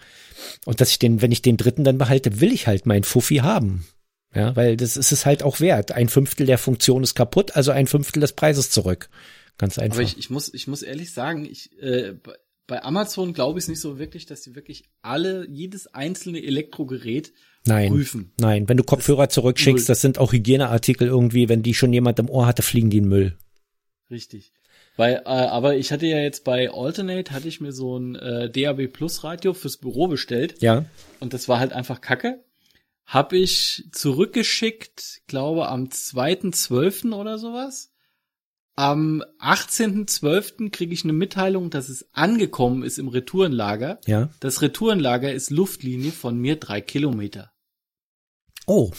Und 0.66 0.80
dass 0.80 0.92
ich 0.92 1.00
den, 1.00 1.24
wenn 1.24 1.32
ich 1.32 1.42
den 1.42 1.58
dritten 1.58 1.84
dann 1.84 1.98
behalte, 1.98 2.40
will 2.40 2.52
ich 2.54 2.68
halt 2.68 2.86
mein 2.86 3.04
Fuffi 3.04 3.38
haben. 3.38 3.88
Ja, 4.36 4.56
weil 4.56 4.78
das 4.78 4.96
ist 4.96 5.12
es 5.12 5.26
halt 5.26 5.42
auch 5.42 5.60
wert. 5.60 5.92
Ein 5.92 6.08
Fünftel 6.08 6.46
der 6.46 6.60
Funktion 6.60 7.02
ist 7.04 7.16
kaputt, 7.16 7.56
also 7.56 7.72
ein 7.72 7.88
Fünftel 7.88 8.20
des 8.22 8.34
Preises 8.34 8.70
zurück. 8.70 9.10
Ganz 9.58 9.80
einfach. 9.80 9.96
Aber 9.98 10.04
ich, 10.04 10.20
ich 10.20 10.30
muss, 10.30 10.54
ich 10.54 10.68
muss 10.68 10.84
ehrlich 10.84 11.12
sagen, 11.14 11.46
ich, 11.46 11.72
äh, 11.82 12.14
bei- 12.72 12.84
Amazon 12.84 13.34
glaube 13.34 13.60
ich 13.60 13.66
es 13.66 13.70
nicht 13.70 13.82
so 13.82 14.00
wirklich, 14.00 14.26
dass 14.26 14.42
die 14.42 14.56
wirklich 14.56 14.86
alle, 15.02 15.46
jedes 15.50 15.88
einzelne 15.94 16.42
Elektrogerät 16.42 17.34
Nein. 17.66 17.90
prüfen. 17.92 18.32
Nein, 18.40 18.70
wenn 18.70 18.78
du 18.78 18.84
Kopfhörer 18.84 19.30
zurückschickst, 19.30 19.84
null. 19.84 19.88
das 19.88 20.02
sind 20.02 20.18
auch 20.18 20.32
Hygieneartikel 20.32 21.08
irgendwie, 21.08 21.50
wenn 21.50 21.64
die 21.64 21.74
schon 21.74 21.92
jemand 21.94 22.18
im 22.20 22.30
Ohr 22.30 22.46
hatte, 22.48 22.62
fliegen 22.62 22.90
die 22.90 22.98
in 23.00 23.08
Müll. 23.10 23.38
Richtig. 24.10 24.54
Weil, 24.98 25.16
äh, 25.26 25.30
aber 25.30 25.76
ich 25.76 25.92
hatte 25.92 26.06
ja 26.06 26.20
jetzt 26.20 26.44
bei 26.44 26.70
Alternate 26.72 27.32
hatte 27.32 27.48
ich 27.48 27.62
mir 27.62 27.72
so 27.72 27.98
ein 27.98 28.16
äh, 28.16 28.50
DAB 28.50 28.88
Plus 28.88 29.24
Radio 29.24 29.54
fürs 29.54 29.78
Büro 29.78 30.08
bestellt 30.08 30.56
Ja, 30.62 30.86
und 31.20 31.34
das 31.34 31.48
war 31.50 31.60
halt 31.60 31.74
einfach 31.74 32.02
Kacke. 32.02 32.44
Hab 33.06 33.34
ich 33.34 33.84
zurückgeschickt, 33.92 35.22
glaube 35.28 35.68
am 35.68 35.86
2.12. 35.86 37.14
oder 37.14 37.38
sowas. 37.38 37.92
Am 38.82 39.24
18.12. 39.40 40.72
kriege 40.72 40.92
ich 40.92 41.04
eine 41.04 41.14
Mitteilung, 41.14 41.70
dass 41.70 41.88
es 41.88 42.08
angekommen 42.14 42.82
ist 42.82 42.98
im 42.98 43.10
Retourenlager. 43.10 44.00
ja. 44.08 44.32
Das 44.40 44.64
Retourenlager 44.64 45.32
ist 45.32 45.52
Luftlinie 45.52 46.12
von 46.12 46.40
mir 46.40 46.56
drei 46.56 46.82
Kilometer. 46.82 47.52
Oh, 48.66 48.92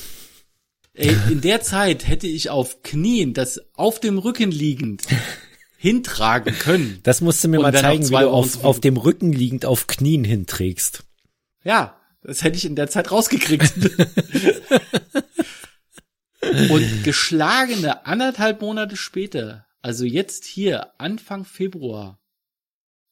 Ey, 0.94 1.16
in 1.30 1.40
der 1.40 1.62
Zeit 1.62 2.06
hätte 2.06 2.28
ich 2.28 2.48
auf 2.48 2.84
Knien 2.84 3.34
das 3.34 3.60
auf 3.74 3.98
dem 3.98 4.18
Rücken 4.18 4.52
liegend 4.52 5.02
hintragen 5.78 6.56
können. 6.60 7.00
das 7.02 7.20
musst 7.20 7.42
du 7.42 7.48
mir 7.48 7.56
Und 7.56 7.62
mal 7.64 7.74
zeigen, 7.74 8.04
wie 8.08 8.10
du 8.12 8.30
auf, 8.30 8.62
auf 8.62 8.78
dem 8.78 8.96
Rücken 8.96 9.32
liegend 9.32 9.64
auf 9.64 9.88
Knien 9.88 10.22
hinträgst. 10.22 11.02
Ja, 11.64 12.00
das 12.22 12.44
hätte 12.44 12.56
ich 12.56 12.66
in 12.66 12.76
der 12.76 12.88
Zeit 12.88 13.10
rausgekriegt. 13.10 13.72
Und 16.70 17.02
geschlagene 17.04 18.06
anderthalb 18.06 18.60
Monate 18.62 18.96
später, 18.96 19.64
also 19.82 20.04
jetzt 20.04 20.44
hier, 20.44 20.98
Anfang 21.00 21.44
Februar, 21.44 22.20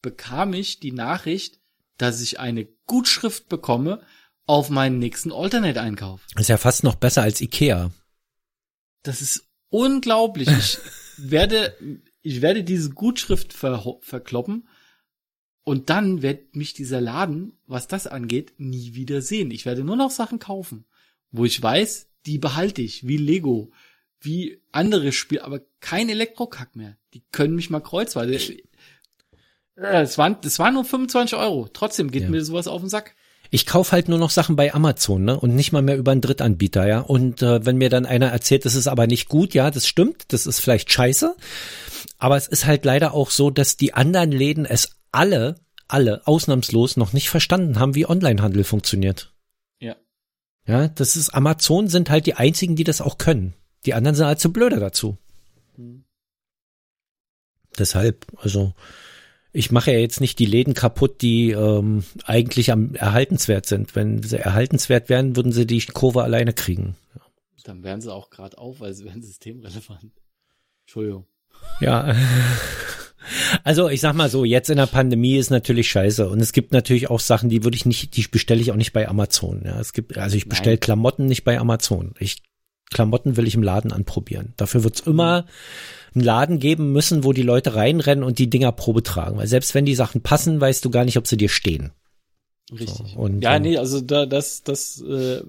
bekam 0.01 0.53
ich 0.53 0.79
die 0.79 0.93
Nachricht, 0.93 1.59
dass 1.97 2.21
ich 2.21 2.39
eine 2.39 2.65
Gutschrift 2.87 3.49
bekomme 3.49 4.01
auf 4.47 4.69
meinen 4.69 4.97
nächsten 4.97 5.31
Alternate-Einkauf. 5.31 6.25
Ist 6.35 6.49
ja 6.49 6.57
fast 6.57 6.83
noch 6.83 6.95
besser 6.95 7.21
als 7.21 7.41
Ikea. 7.41 7.91
Das 9.03 9.21
ist 9.21 9.47
unglaublich. 9.69 10.47
Ich 10.47 10.79
werde, 11.17 11.77
ich 12.21 12.41
werde 12.41 12.63
diese 12.63 12.89
Gutschrift 12.89 13.53
ver 13.53 13.97
verkloppen 14.01 14.67
und 15.63 15.89
dann 15.89 16.21
wird 16.21 16.55
mich 16.55 16.73
dieser 16.73 17.01
Laden, 17.01 17.53
was 17.67 17.87
das 17.87 18.07
angeht, 18.07 18.53
nie 18.57 18.95
wieder 18.95 19.21
sehen. 19.21 19.51
Ich 19.51 19.65
werde 19.65 19.83
nur 19.83 19.95
noch 19.95 20.11
Sachen 20.11 20.39
kaufen, 20.39 20.85
wo 21.29 21.45
ich 21.45 21.61
weiß, 21.61 22.09
die 22.25 22.39
behalte 22.39 22.81
ich, 22.81 23.07
wie 23.07 23.17
Lego, 23.17 23.71
wie 24.21 24.61
andere 24.71 25.11
Spiele, 25.11 25.43
aber 25.43 25.61
kein 25.79 26.09
Elektrokack 26.09 26.75
mehr. 26.75 26.95
Die 27.13 27.23
können 27.31 27.55
mich 27.55 27.69
mal 27.69 27.79
kreuzweise. 27.81 28.33
Ja, 29.77 30.01
Es 30.01 30.17
waren, 30.17 30.37
es 30.43 30.59
waren 30.59 30.73
nur 30.75 30.85
25 30.85 31.37
Euro. 31.37 31.67
Trotzdem 31.71 32.11
geht 32.11 32.23
Ja. 32.23 32.29
mir 32.29 32.43
sowas 32.43 32.67
auf 32.67 32.81
den 32.81 32.89
Sack. 32.89 33.15
Ich 33.53 33.65
kaufe 33.65 33.91
halt 33.91 34.07
nur 34.07 34.17
noch 34.19 34.29
Sachen 34.29 34.55
bei 34.55 34.73
Amazon, 34.73 35.25
ne? 35.25 35.37
Und 35.37 35.55
nicht 35.55 35.73
mal 35.73 35.81
mehr 35.81 35.97
über 35.97 36.11
einen 36.13 36.21
Drittanbieter, 36.21 36.87
ja. 36.87 36.99
Und 37.01 37.41
äh, 37.41 37.65
wenn 37.65 37.77
mir 37.77 37.89
dann 37.89 38.05
einer 38.05 38.27
erzählt, 38.27 38.63
das 38.63 38.75
ist 38.75 38.87
aber 38.87 39.07
nicht 39.07 39.27
gut, 39.27 39.53
ja, 39.53 39.69
das 39.71 39.87
stimmt, 39.87 40.25
das 40.31 40.45
ist 40.45 40.59
vielleicht 40.61 40.91
scheiße. 40.91 41.35
Aber 42.17 42.37
es 42.37 42.47
ist 42.47 42.65
halt 42.65 42.85
leider 42.85 43.13
auch 43.13 43.29
so, 43.29 43.49
dass 43.49 43.75
die 43.75 43.93
anderen 43.93 44.31
Läden 44.31 44.65
es 44.65 44.91
alle, 45.11 45.59
alle 45.89 46.25
ausnahmslos 46.27 46.95
noch 46.95 47.11
nicht 47.11 47.29
verstanden 47.29 47.77
haben, 47.77 47.95
wie 47.95 48.05
Onlinehandel 48.07 48.63
funktioniert. 48.63 49.33
Ja. 49.81 49.97
Ja, 50.65 50.87
das 50.87 51.17
ist 51.17 51.31
Amazon 51.31 51.89
sind 51.89 52.09
halt 52.09 52.27
die 52.27 52.35
einzigen, 52.35 52.77
die 52.77 52.85
das 52.85 53.01
auch 53.01 53.17
können. 53.17 53.53
Die 53.85 53.93
anderen 53.93 54.15
sind 54.15 54.25
halt 54.25 54.39
zu 54.39 54.51
blöde 54.53 54.79
dazu. 54.79 55.17
Hm. 55.75 56.03
Deshalb, 57.77 58.25
also 58.37 58.73
ich 59.53 59.71
mache 59.71 59.91
ja 59.91 59.99
jetzt 59.99 60.21
nicht 60.21 60.39
die 60.39 60.45
Läden 60.45 60.73
kaputt, 60.73 61.21
die 61.21 61.51
ähm, 61.51 62.03
eigentlich 62.23 62.71
am 62.71 62.95
erhaltenswert 62.95 63.65
sind. 63.65 63.95
Wenn 63.95 64.23
sie 64.23 64.37
erhaltenswert 64.37 65.09
wären, 65.09 65.35
würden 65.35 65.51
sie 65.51 65.65
die 65.65 65.81
Kurve 65.81 66.23
alleine 66.23 66.53
kriegen. 66.53 66.95
Dann 67.63 67.83
wären 67.83 68.01
sie 68.01 68.11
auch 68.11 68.29
gerade 68.29 68.57
auf, 68.57 68.79
weil 68.79 68.93
sie 68.93 69.05
wären 69.05 69.21
systemrelevant. 69.21 70.11
Entschuldigung. 70.85 71.25
Ja. 71.79 72.15
Also 73.63 73.87
ich 73.87 74.01
sag 74.01 74.15
mal 74.15 74.29
so, 74.29 74.45
jetzt 74.45 74.71
in 74.71 74.77
der 74.77 74.87
Pandemie 74.87 75.37
ist 75.37 75.51
natürlich 75.51 75.91
scheiße 75.91 76.27
und 76.27 76.39
es 76.39 76.53
gibt 76.53 76.73
natürlich 76.73 77.09
auch 77.11 77.19
Sachen, 77.19 77.49
die 77.49 77.63
würde 77.63 77.75
ich 77.75 77.85
nicht, 77.85 78.17
die 78.17 78.27
bestelle 78.27 78.61
ich 78.61 78.71
auch 78.71 78.77
nicht 78.77 78.93
bei 78.93 79.07
Amazon. 79.07 79.61
Ja, 79.63 79.79
es 79.79 79.93
gibt, 79.93 80.17
also 80.17 80.35
ich 80.35 80.49
bestelle 80.49 80.79
Klamotten 80.79 81.27
nicht 81.27 81.43
bei 81.43 81.59
Amazon. 81.59 82.15
Ich 82.19 82.41
Klamotten 82.91 83.37
will 83.37 83.47
ich 83.47 83.55
im 83.55 83.63
Laden 83.63 83.91
anprobieren. 83.91 84.53
Dafür 84.57 84.83
wird's 84.83 84.99
immer 84.99 85.45
einen 86.13 86.23
Laden 86.23 86.59
geben 86.59 86.91
müssen, 86.91 87.23
wo 87.23 87.33
die 87.33 87.41
Leute 87.41 87.75
reinrennen 87.75 88.23
und 88.23 88.37
die 88.37 88.49
Dinger 88.49 88.71
Probe 88.71 89.01
tragen. 89.01 89.37
Weil 89.37 89.47
selbst 89.47 89.73
wenn 89.73 89.85
die 89.85 89.95
Sachen 89.95 90.21
passen, 90.21 90.59
weißt 90.59 90.83
du 90.83 90.89
gar 90.89 91.05
nicht, 91.05 91.17
ob 91.17 91.25
sie 91.25 91.37
dir 91.37 91.49
stehen. 91.49 91.91
Richtig. 92.71 93.13
So, 93.13 93.19
und, 93.19 93.41
ja, 93.41 93.55
ähm, 93.55 93.63
nee, 93.63 93.77
also 93.77 94.01
da, 94.01 94.25
das, 94.25 94.63
das, 94.63 95.01
äh, 95.01 95.41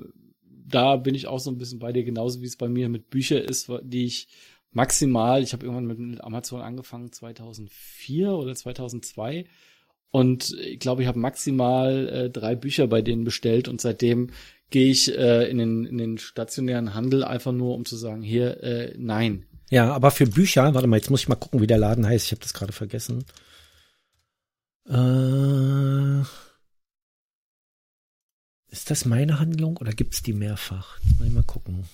da 0.66 0.96
bin 0.96 1.14
ich 1.14 1.26
auch 1.26 1.40
so 1.40 1.50
ein 1.50 1.58
bisschen 1.58 1.78
bei 1.78 1.92
dir, 1.92 2.04
genauso 2.04 2.40
wie 2.40 2.46
es 2.46 2.56
bei 2.56 2.68
mir 2.68 2.88
mit 2.88 3.10
Büchern 3.10 3.42
ist, 3.42 3.70
die 3.82 4.06
ich 4.06 4.28
maximal, 4.70 5.42
ich 5.42 5.52
habe 5.52 5.64
irgendwann 5.64 5.86
mit, 5.86 5.98
mit 5.98 6.24
Amazon 6.24 6.62
angefangen, 6.62 7.12
2004 7.12 8.30
oder 8.32 8.54
2002. 8.54 9.46
Und 10.10 10.56
ich 10.60 10.78
glaube, 10.78 11.02
ich 11.02 11.08
habe 11.08 11.18
maximal 11.18 12.08
äh, 12.08 12.30
drei 12.30 12.54
Bücher 12.54 12.86
bei 12.86 13.02
denen 13.02 13.24
bestellt 13.24 13.66
und 13.68 13.80
seitdem 13.80 14.30
gehe 14.72 14.90
ich 14.90 15.16
äh, 15.16 15.48
in, 15.48 15.58
den, 15.58 15.84
in 15.84 15.98
den 15.98 16.18
stationären 16.18 16.94
Handel 16.94 17.22
einfach 17.22 17.52
nur, 17.52 17.74
um 17.74 17.84
zu 17.84 17.96
sagen, 17.96 18.22
hier, 18.22 18.62
äh, 18.62 18.94
nein. 18.98 19.46
Ja, 19.70 19.92
aber 19.92 20.10
für 20.10 20.26
Bücher, 20.26 20.74
warte 20.74 20.86
mal, 20.86 20.96
jetzt 20.96 21.10
muss 21.10 21.20
ich 21.20 21.28
mal 21.28 21.36
gucken, 21.36 21.60
wie 21.60 21.66
der 21.66 21.78
Laden 21.78 22.06
heißt. 22.06 22.26
Ich 22.26 22.32
habe 22.32 22.42
das 22.42 22.52
gerade 22.52 22.72
vergessen. 22.72 23.24
Äh, 24.88 26.20
ist 28.70 28.90
das 28.90 29.04
meine 29.04 29.38
Handlung 29.38 29.76
oder 29.76 29.92
gibt's 29.92 30.22
die 30.22 30.32
mehrfach? 30.32 30.98
Jetzt 31.04 31.18
muss 31.18 31.28
ich 31.28 31.34
mal 31.34 31.44
gucken. 31.44 31.84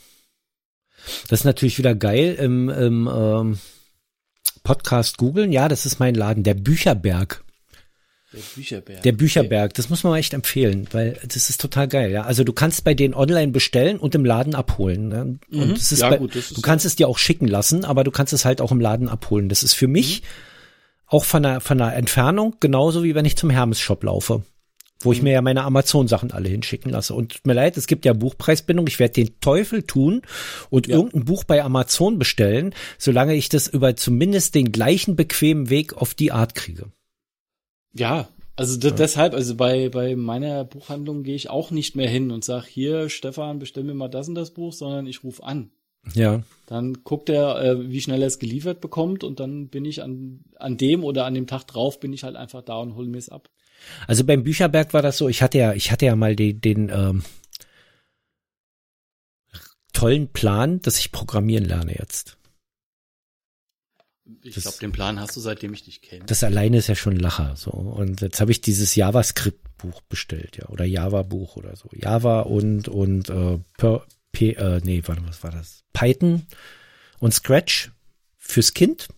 Das 1.29 1.41
ist 1.41 1.45
natürlich 1.45 1.79
wieder 1.79 1.95
geil 1.95 2.35
im, 2.35 2.69
im 2.69 3.09
ähm, 3.13 3.59
Podcast 4.63 5.19
googeln. 5.19 5.53
Ja, 5.53 5.69
das 5.69 5.87
ist 5.87 5.99
mein 6.01 6.15
Laden, 6.15 6.45
der 6.45 6.55
Bücherberg. 6.55 7.45
Der 8.33 8.41
Bücherberg. 8.55 9.03
Der 9.03 9.13
Bücherberg, 9.13 9.75
das 9.75 9.89
muss 9.89 10.05
man 10.05 10.13
mal 10.13 10.19
echt 10.19 10.35
empfehlen, 10.35 10.87
weil 10.93 11.19
das 11.27 11.49
ist 11.49 11.61
total 11.63 11.89
geil. 11.89 12.11
Ja, 12.11 12.23
also 12.25 12.45
du 12.45 12.53
kannst 12.53 12.85
bei 12.85 12.93
denen 12.93 13.15
online 13.15 13.53
bestellen 13.53 13.99
und 13.99 14.15
im 14.15 14.25
Laden 14.25 14.55
abholen. 14.55 15.09
Ne? 15.09 15.39
Mhm. 15.49 15.63
Und 15.63 15.71
das 15.79 15.93
ist 15.93 16.01
Ja, 16.01 16.11
bei, 16.11 16.19
gut, 16.19 16.37
das 16.37 16.51
ist 16.51 16.57
du 16.57 16.61
kannst 16.61 16.85
es 16.85 16.95
dir 16.97 17.09
auch 17.09 17.17
schicken 17.17 17.49
lassen, 17.49 17.87
aber 17.87 18.05
du 18.05 18.11
kannst 18.11 18.35
es 18.35 18.45
halt 18.45 18.61
auch 18.61 18.71
im 18.71 18.81
Laden 18.81 19.09
abholen. 19.09 19.49
Das 19.49 19.63
ist 19.63 19.73
für 19.75 19.89
mich 19.89 20.23
auch 21.07 21.25
von 21.25 21.43
der 21.43 21.61
von 21.63 21.79
der 21.79 21.97
Entfernung 21.97 22.57
genauso 22.61 23.03
wie 23.03 23.15
wenn 23.15 23.25
ich 23.25 23.37
zum 23.37 23.49
Hermes 23.49 23.81
Shop 23.81 24.05
laufe, 24.05 24.43
wo 25.01 25.11
ich 25.13 25.23
mir 25.23 25.33
ja 25.33 25.41
meine 25.41 25.63
Amazon 25.65 26.07
Sachen 26.07 26.31
alle 26.31 26.51
hinschicken 26.51 26.93
lasse. 26.93 27.15
Und 27.15 27.33
tut 27.33 27.47
mir 27.47 27.55
leid, 27.55 27.79
es 27.79 27.87
gibt 27.87 28.05
ja 28.05 28.13
Buchpreisbindung. 28.13 28.87
Ich 28.89 28.99
werde 28.99 29.15
den 29.15 29.41
Teufel 29.41 29.85
tun 29.85 30.21
und 30.69 30.87
Ja. 30.87 30.97
irgendein 30.97 31.25
Buch 31.25 31.45
bei 31.45 31.63
Amazon 31.65 32.19
bestellen, 32.19 32.75
solange 32.99 33.35
ich 33.37 33.49
das 33.49 33.69
über 33.69 33.97
zumindest 33.97 34.55
den 34.55 34.71
gleichen 34.71 35.17
bequemen 35.17 35.71
Weg 35.71 35.95
auf 35.95 36.13
die 36.13 36.31
Art 36.31 36.55
kriege. 36.55 36.89
Ja, 37.95 38.29
also 38.57 38.77
de 38.77 38.91
deshalb, 38.91 39.35
also 39.35 39.55
bei, 39.55 39.89
bei 39.89 40.17
meiner 40.17 40.65
Buchhandlung 40.65 41.23
gehe 41.23 41.37
ich 41.37 41.49
auch 41.49 41.71
nicht 41.71 41.95
mehr 41.95 42.09
hin 42.09 42.33
und 42.33 42.45
sag 42.45 42.67
hier, 42.67 43.09
Stefan, 43.09 43.61
bestell 43.61 43.85
mir 43.85 43.95
mal 43.95 44.09
das 44.09 44.29
und 44.29 44.35
das 44.35 44.51
Buch, 44.51 44.73
sondern 44.73 45.07
ich 45.07 45.23
rufe 45.23 45.45
an. 45.45 45.71
Ja. 46.15 46.43
Dann 46.67 47.05
guckt 47.05 47.29
er, 47.29 47.63
äh, 47.63 47.91
wie 47.91 48.01
schnell 48.01 48.21
er 48.21 48.27
es 48.27 48.41
geliefert 48.41 48.81
bekommt 48.81 49.23
und 49.23 49.39
dann 49.39 49.69
bin 49.69 49.85
ich 49.85 50.03
an, 50.03 50.41
an 50.57 50.77
dem 50.77 51.05
oder 51.05 51.25
an 51.25 51.35
dem 51.35 51.47
Tag 51.47 51.65
drauf, 51.69 52.01
bin 52.01 52.13
ich 52.13 52.25
halt 52.25 52.35
einfach 52.35 52.63
da 52.63 52.79
und 52.79 52.97
hol 52.97 53.07
mir 53.07 53.19
es 53.19 53.29
ab. 53.29 53.49
Also 54.09 54.25
beim 54.25 54.43
Bücherberg 54.43 54.93
war 54.93 55.03
das 55.03 55.19
so, 55.19 55.29
ich 55.29 55.41
hatte 55.41 55.59
ja, 55.59 55.73
ich 55.75 55.93
hatte 55.93 56.07
ja 56.07 56.17
mal 56.17 56.35
den, 56.35 56.61
den 56.61 56.91
ähm, 56.93 57.23
tollen 59.93 60.29
Plan, 60.33 60.81
dass 60.81 60.99
ich 60.99 61.13
programmieren 61.13 61.65
lerne 61.65 61.95
jetzt. 61.97 62.39
Ich 64.43 64.57
glaube, 64.57 64.77
den 64.81 64.93
Plan 64.93 65.19
hast 65.21 65.35
du, 65.37 65.41
seitdem 65.41 65.73
ich 65.73 65.85
dich 65.85 66.03
kenne. 66.03 66.25
Das 66.27 66.45
alleine 66.45 66.79
ist 66.79 66.89
ja 66.89 66.95
schon 66.95 67.17
Lacher. 67.17 67.55
So. 67.57 67.71
Und 67.71 68.21
jetzt 68.21 68.41
habe 68.41 68.51
ich 68.51 68.61
dieses 68.61 68.95
JavaScript-Buch 68.95 70.03
bestellt, 70.03 70.59
ja. 70.59 70.69
Oder 70.69 70.85
Java-Buch 70.85 71.57
oder 71.57 71.77
so. 71.77 71.89
Java 71.95 72.41
und, 72.41 72.89
und 72.89 73.31
äh, 73.31 73.59
per, 73.79 74.07
P, 74.33 74.53
äh, 74.53 74.81
nee, 74.85 75.03
warte, 75.07 75.23
was 75.27 75.43
war 75.43 75.51
das? 75.51 75.85
Python 75.93 76.47
und 77.19 77.33
Scratch 77.33 77.91
fürs 78.37 78.75
Kind 78.75 79.09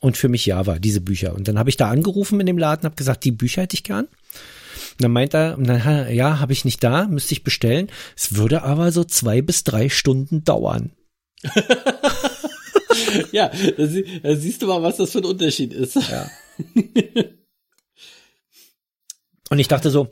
und 0.00 0.16
für 0.16 0.28
mich 0.28 0.46
Java, 0.46 0.78
diese 0.78 1.00
Bücher. 1.00 1.34
Und 1.34 1.48
dann 1.48 1.58
habe 1.58 1.70
ich 1.70 1.76
da 1.76 1.88
angerufen 1.88 2.40
in 2.40 2.46
dem 2.46 2.58
Laden, 2.58 2.84
habe 2.84 2.96
gesagt, 2.96 3.24
die 3.24 3.32
Bücher 3.32 3.62
hätte 3.62 3.74
ich 3.74 3.84
gern. 3.84 4.06
Und 4.06 5.04
dann 5.04 5.12
meint 5.12 5.34
er, 5.34 5.56
dann, 5.56 6.12
ja, 6.14 6.40
habe 6.40 6.52
ich 6.52 6.64
nicht 6.64 6.82
da, 6.82 7.06
müsste 7.06 7.32
ich 7.32 7.44
bestellen. 7.44 7.90
Es 8.16 8.34
würde 8.34 8.62
aber 8.62 8.92
so 8.92 9.04
zwei 9.04 9.42
bis 9.42 9.64
drei 9.64 9.88
Stunden 9.88 10.44
dauern. 10.44 10.92
ja, 13.32 13.50
da, 13.76 13.86
sie, 13.86 14.20
da 14.22 14.34
siehst 14.36 14.62
du 14.62 14.66
mal, 14.66 14.82
was 14.82 14.96
das 14.96 15.12
für 15.12 15.18
ein 15.18 15.24
Unterschied 15.24 15.72
ist. 15.72 15.94
Ja. 15.96 16.30
Und 19.50 19.58
ich 19.58 19.68
dachte 19.68 19.90
so, 19.90 20.08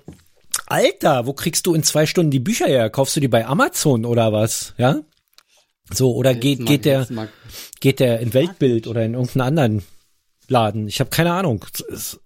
Alter, 0.66 1.26
wo 1.26 1.32
kriegst 1.32 1.66
du 1.66 1.74
in 1.74 1.82
zwei 1.82 2.06
Stunden 2.06 2.30
die 2.30 2.40
Bücher 2.40 2.66
her? 2.66 2.90
Kaufst 2.90 3.16
du 3.16 3.20
die 3.20 3.28
bei 3.28 3.46
Amazon 3.46 4.04
oder 4.04 4.32
was? 4.32 4.74
Ja? 4.78 5.00
So, 5.92 6.14
oder 6.14 6.34
geht, 6.34 6.58
Jetzt 6.60 6.66
geht 6.68 6.78
mag- 6.80 6.82
der, 6.82 7.06
mag- 7.14 7.32
geht 7.80 8.00
der 8.00 8.20
in 8.20 8.34
Weltbild 8.34 8.86
oder 8.86 9.04
in 9.04 9.14
irgendeinen 9.14 9.42
anderen 9.58 9.82
Laden? 10.48 10.88
Ich 10.88 11.00
habe 11.00 11.10
keine 11.10 11.32
Ahnung. 11.32 11.64
Es- 11.90 12.20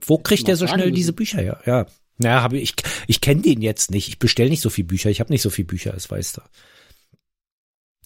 Wo 0.00 0.18
kriegt 0.18 0.46
der 0.46 0.56
so 0.56 0.66
schnell 0.66 0.92
diese 0.92 1.12
Bücher 1.12 1.40
her? 1.40 1.60
Ja. 1.66 1.86
Naja, 2.18 2.42
habe 2.42 2.58
ich, 2.58 2.74
ich 3.08 3.20
kenne 3.20 3.42
den 3.42 3.60
jetzt 3.62 3.90
nicht. 3.90 4.08
Ich 4.08 4.18
bestelle 4.18 4.48
nicht 4.50 4.62
so 4.62 4.70
viel 4.70 4.84
Bücher. 4.84 5.10
Ich 5.10 5.20
habe 5.20 5.32
nicht 5.32 5.42
so 5.42 5.50
viel 5.50 5.64
Bücher, 5.64 5.92
das 5.92 6.10
weißt 6.10 6.36
du. 6.38 6.42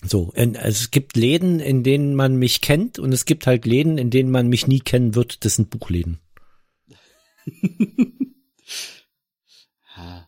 So, 0.02 0.32
also 0.34 0.56
es 0.64 0.90
gibt 0.90 1.16
Läden, 1.16 1.60
in 1.60 1.82
denen 1.82 2.14
man 2.14 2.36
mich 2.36 2.60
kennt 2.62 2.98
und 2.98 3.12
es 3.12 3.26
gibt 3.26 3.46
halt 3.46 3.66
Läden, 3.66 3.98
in 3.98 4.10
denen 4.10 4.30
man 4.30 4.48
mich 4.48 4.66
nie 4.66 4.80
kennen 4.80 5.14
wird. 5.14 5.44
Das 5.44 5.56
sind 5.56 5.70
Buchläden. 5.70 6.18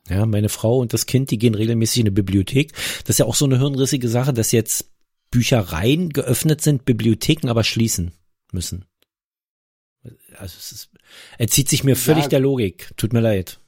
Ja, 0.09 0.27
meine 0.27 0.49
Frau 0.51 0.79
und 0.79 0.93
das 0.93 1.07
Kind, 1.07 1.31
die 1.31 1.39
gehen 1.39 1.55
regelmäßig 1.55 2.01
in 2.01 2.07
eine 2.07 2.13
Bibliothek. 2.13 2.73
Das 3.05 3.11
ist 3.11 3.19
ja 3.19 3.25
auch 3.27 3.35
so 3.37 3.47
eine 3.47 3.59
hirnrissige 3.59 4.09
Sache, 4.09 4.35
dass 4.35 4.53
jetzt 4.53 4.91
Büchereien 5.31 6.11
geöffnet 6.11 6.61
sind, 6.61 6.85
Bibliotheken 6.85 7.49
aber 7.49 7.65
schließen 7.65 8.13
müssen. 8.53 8.85
Also 10.37 10.57
es 10.59 10.73
ist, 10.73 10.91
entzieht 11.39 11.69
sich 11.71 11.85
mir 11.85 11.97
völlig 11.97 12.25
Ja. 12.25 12.29
der 12.31 12.41
Logik. 12.41 12.91
Tut 12.97 13.13
mir 13.13 13.21
leid. 13.21 13.61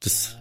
Das, 0.00 0.36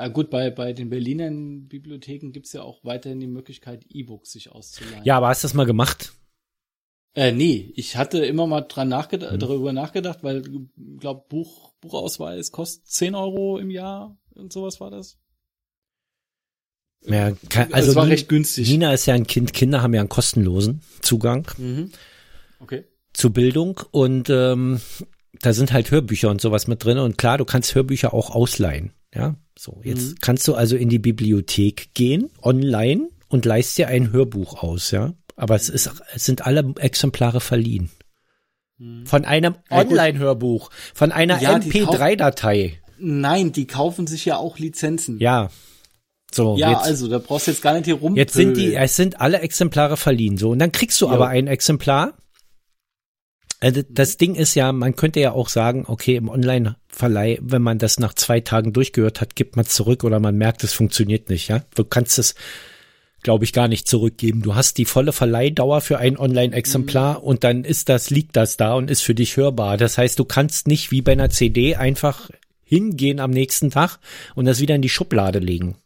Äh, 0.00 0.10
gut, 0.10 0.30
bei, 0.30 0.50
bei 0.50 0.72
den 0.72 0.90
Berlinern 0.90 1.66
Bibliotheken 1.68 2.30
gibt's 2.32 2.52
ja 2.52 2.62
auch 2.62 2.84
weiterhin 2.84 3.20
die 3.20 3.26
Möglichkeit, 3.26 3.84
E-Books 3.88 4.32
sich 4.32 4.50
auszuleihen. 4.52 5.04
ja, 5.04 5.16
aber 5.16 5.28
hast 5.28 5.42
du 5.42 5.46
das 5.48 5.54
mal 5.54 5.64
gemacht? 5.66 6.12
Äh, 7.14 7.32
nee, 7.32 7.72
ich 7.76 7.96
hatte 7.96 8.24
immer 8.26 8.46
mal 8.46 8.60
dran 8.62 8.88
nachgedacht, 8.88 9.32
Mhm. 9.32 9.38
darüber 9.38 9.72
nachgedacht, 9.72 10.22
weil 10.22 10.42
ich 10.46 11.00
glaube, 11.00 11.24
Buch, 11.28 11.72
Buchausweis 11.80 12.52
kostet 12.52 12.86
10 12.88 13.14
Euro 13.14 13.58
im 13.58 13.70
Jahr 13.70 14.18
und 14.34 14.52
sowas 14.52 14.80
war 14.80 14.90
das. 14.90 15.18
Ja, 17.06 17.30
kein, 17.48 17.72
Also 17.72 17.74
also 17.74 17.90
es 17.90 17.96
war 17.96 18.04
Nina, 18.04 18.14
recht 18.14 18.28
günstig. 18.28 18.68
Nina 18.68 18.92
ist 18.92 19.06
ja 19.06 19.14
ein 19.14 19.26
Kind. 19.26 19.52
Kinder 19.52 19.80
haben 19.82 19.94
ja 19.94 20.00
einen 20.00 20.08
kostenlosen 20.08 20.82
Zugang 21.02 21.46
Mhm. 21.56 21.92
Okay. 22.60 22.84
zur 23.12 23.30
Bildung 23.32 23.80
und 23.92 24.28
ähm, 24.28 24.80
da 25.40 25.52
sind 25.52 25.72
halt 25.72 25.90
Hörbücher 25.90 26.30
und 26.30 26.40
sowas 26.40 26.66
mit 26.66 26.84
drin 26.84 26.98
und 26.98 27.16
klar, 27.18 27.38
du 27.38 27.44
kannst 27.44 27.74
Hörbücher 27.74 28.12
auch 28.12 28.30
ausleihen. 28.30 28.92
Ja, 29.16 29.34
so 29.58 29.80
jetzt 29.82 30.10
Mhm. 30.10 30.14
kannst 30.20 30.46
du 30.48 30.54
also 30.54 30.76
in 30.76 30.88
die 30.88 30.98
Bibliothek 30.98 31.94
gehen 31.94 32.30
online 32.42 33.08
und 33.28 33.44
leist 33.44 33.76
dir 33.78 33.88
ein 33.88 34.12
Hörbuch 34.12 34.62
aus, 34.62 34.90
ja. 34.90 35.14
Aber 35.36 35.54
es 35.56 35.68
ist, 35.68 35.90
es 36.14 36.24
sind 36.24 36.46
alle 36.46 36.74
Exemplare 36.78 37.40
verliehen. 37.40 37.90
Mhm. 38.78 39.06
Von 39.06 39.24
einem 39.24 39.56
Ja. 39.70 39.78
Online-Hörbuch, 39.78 40.70
von 40.94 41.12
einer 41.12 41.40
Ja, 41.40 41.58
die 41.58 41.70
MP3-Datei. 41.70 42.78
Nein, 42.98 43.52
die 43.52 43.66
kaufen 43.66 44.06
sich 44.06 44.24
ja 44.24 44.36
auch 44.36 44.58
Lizenzen. 44.58 45.18
Ja. 45.18 45.50
So, 46.32 46.56
Ja, 46.58 46.72
jetzt, 46.72 46.82
also 46.84 47.08
da 47.08 47.18
brauchst 47.18 47.46
du 47.46 47.50
jetzt 47.52 47.62
gar 47.62 47.72
nicht 47.74 47.84
hier 47.86 47.94
rum. 47.94 48.16
jetzt 48.16 48.34
sind 48.34 48.56
die, 48.56 48.74
es 48.74 48.96
sind 48.96 49.20
alle 49.20 49.40
Exemplare 49.40 49.96
verliehen, 49.96 50.36
so. 50.36 50.50
Und 50.50 50.58
dann 50.58 50.72
kriegst 50.72 51.00
du 51.00 51.06
Jo. 51.06 51.12
aber 51.12 51.28
ein 51.28 51.46
Exemplar. 51.46 52.14
Also 53.60 53.82
das 53.88 54.18
Ding 54.18 54.34
ist 54.34 54.54
ja, 54.54 54.70
man 54.72 54.96
könnte 54.96 55.20
ja 55.20 55.32
auch 55.32 55.48
sagen, 55.48 55.84
okay, 55.86 56.16
im 56.16 56.28
Online-Verleih, 56.28 57.38
wenn 57.40 57.62
man 57.62 57.78
das 57.78 57.98
nach 57.98 58.12
zwei 58.12 58.40
Tagen 58.40 58.72
durchgehört 58.72 59.20
hat, 59.20 59.34
gibt 59.34 59.56
man 59.56 59.64
es 59.64 59.72
zurück 59.72 60.04
oder 60.04 60.20
man 60.20 60.36
merkt, 60.36 60.62
es 60.62 60.74
funktioniert 60.74 61.30
nicht, 61.30 61.48
ja. 61.48 61.64
Du 61.74 61.84
kannst 61.84 62.18
es, 62.18 62.34
glaube 63.22 63.44
ich, 63.44 63.54
gar 63.54 63.66
nicht 63.66 63.88
zurückgeben. 63.88 64.42
Du 64.42 64.54
hast 64.54 64.76
die 64.76 64.84
volle 64.84 65.12
Verleihdauer 65.12 65.80
für 65.80 65.98
ein 65.98 66.18
Online-Exemplar 66.18 67.24
und 67.24 67.44
dann 67.44 67.64
ist 67.64 67.88
das, 67.88 68.10
liegt 68.10 68.36
das 68.36 68.58
da 68.58 68.74
und 68.74 68.90
ist 68.90 69.00
für 69.02 69.14
dich 69.14 69.38
hörbar. 69.38 69.78
Das 69.78 69.96
heißt, 69.96 70.18
du 70.18 70.26
kannst 70.26 70.68
nicht 70.68 70.90
wie 70.90 71.00
bei 71.00 71.12
einer 71.12 71.30
CD 71.30 71.76
einfach 71.76 72.30
hingehen 72.62 73.20
am 73.20 73.30
nächsten 73.30 73.70
Tag 73.70 73.98
und 74.34 74.44
das 74.44 74.60
wieder 74.60 74.74
in 74.74 74.82
die 74.82 74.90
Schublade 74.90 75.38
legen. 75.38 75.76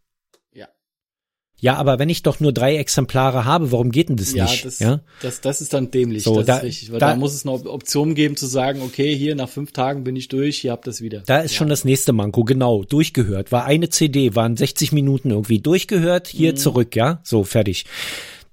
Ja. 1.60 1.72
Ja, 1.74 1.78
aber 1.78 1.98
wenn 1.98 2.08
ich 2.08 2.22
doch 2.22 2.40
nur 2.40 2.52
drei 2.52 2.76
Exemplare 2.76 3.44
habe, 3.44 3.70
warum 3.70 3.90
geht 3.90 4.08
denn 4.08 4.16
das 4.16 4.32
Ja, 4.32 4.44
nicht? 4.44 4.64
das, 4.64 4.78
ja, 4.78 5.00
das, 5.20 5.40
das 5.42 5.60
ist 5.60 5.72
dann 5.74 5.90
dämlich, 5.90 6.22
So, 6.24 6.36
das 6.36 6.46
da- 6.46 6.56
ist 6.58 6.62
richtig. 6.64 6.92
Weil 6.92 6.98
da- 7.00 7.10
da, 7.10 7.16
muss 7.16 7.34
es 7.34 7.44
eine 7.44 7.52
Op- 7.54 7.66
Option 7.66 8.14
geben 8.14 8.36
zu 8.36 8.46
sagen, 8.46 8.80
okay, 8.82 9.14
hier 9.14 9.34
nach 9.34 9.48
fünf 9.48 9.72
Tagen 9.72 10.02
bin 10.02 10.16
ich 10.16 10.28
durch, 10.28 10.64
ihr 10.64 10.72
habt 10.72 10.86
das 10.86 11.00
wieder. 11.02 11.20
da 11.26 11.40
ist 11.40 11.54
schon 11.54 11.68
das 11.68 11.84
nächste 11.84 12.12
Manko, 12.14 12.44
genau, 12.44 12.82
durchgehört. 12.84 13.52
War 13.52 13.64
eine 13.66 13.90
CD, 13.90 14.34
waren 14.34 14.56
60 14.56 14.92
Minuten 14.92 15.30
irgendwie 15.30 15.58
durchgehört, 15.60 16.28
hier 16.28 16.56
zurück, 16.56 16.96
ja, 16.96 17.20
so, 17.24 17.44
fertig. 17.44 17.84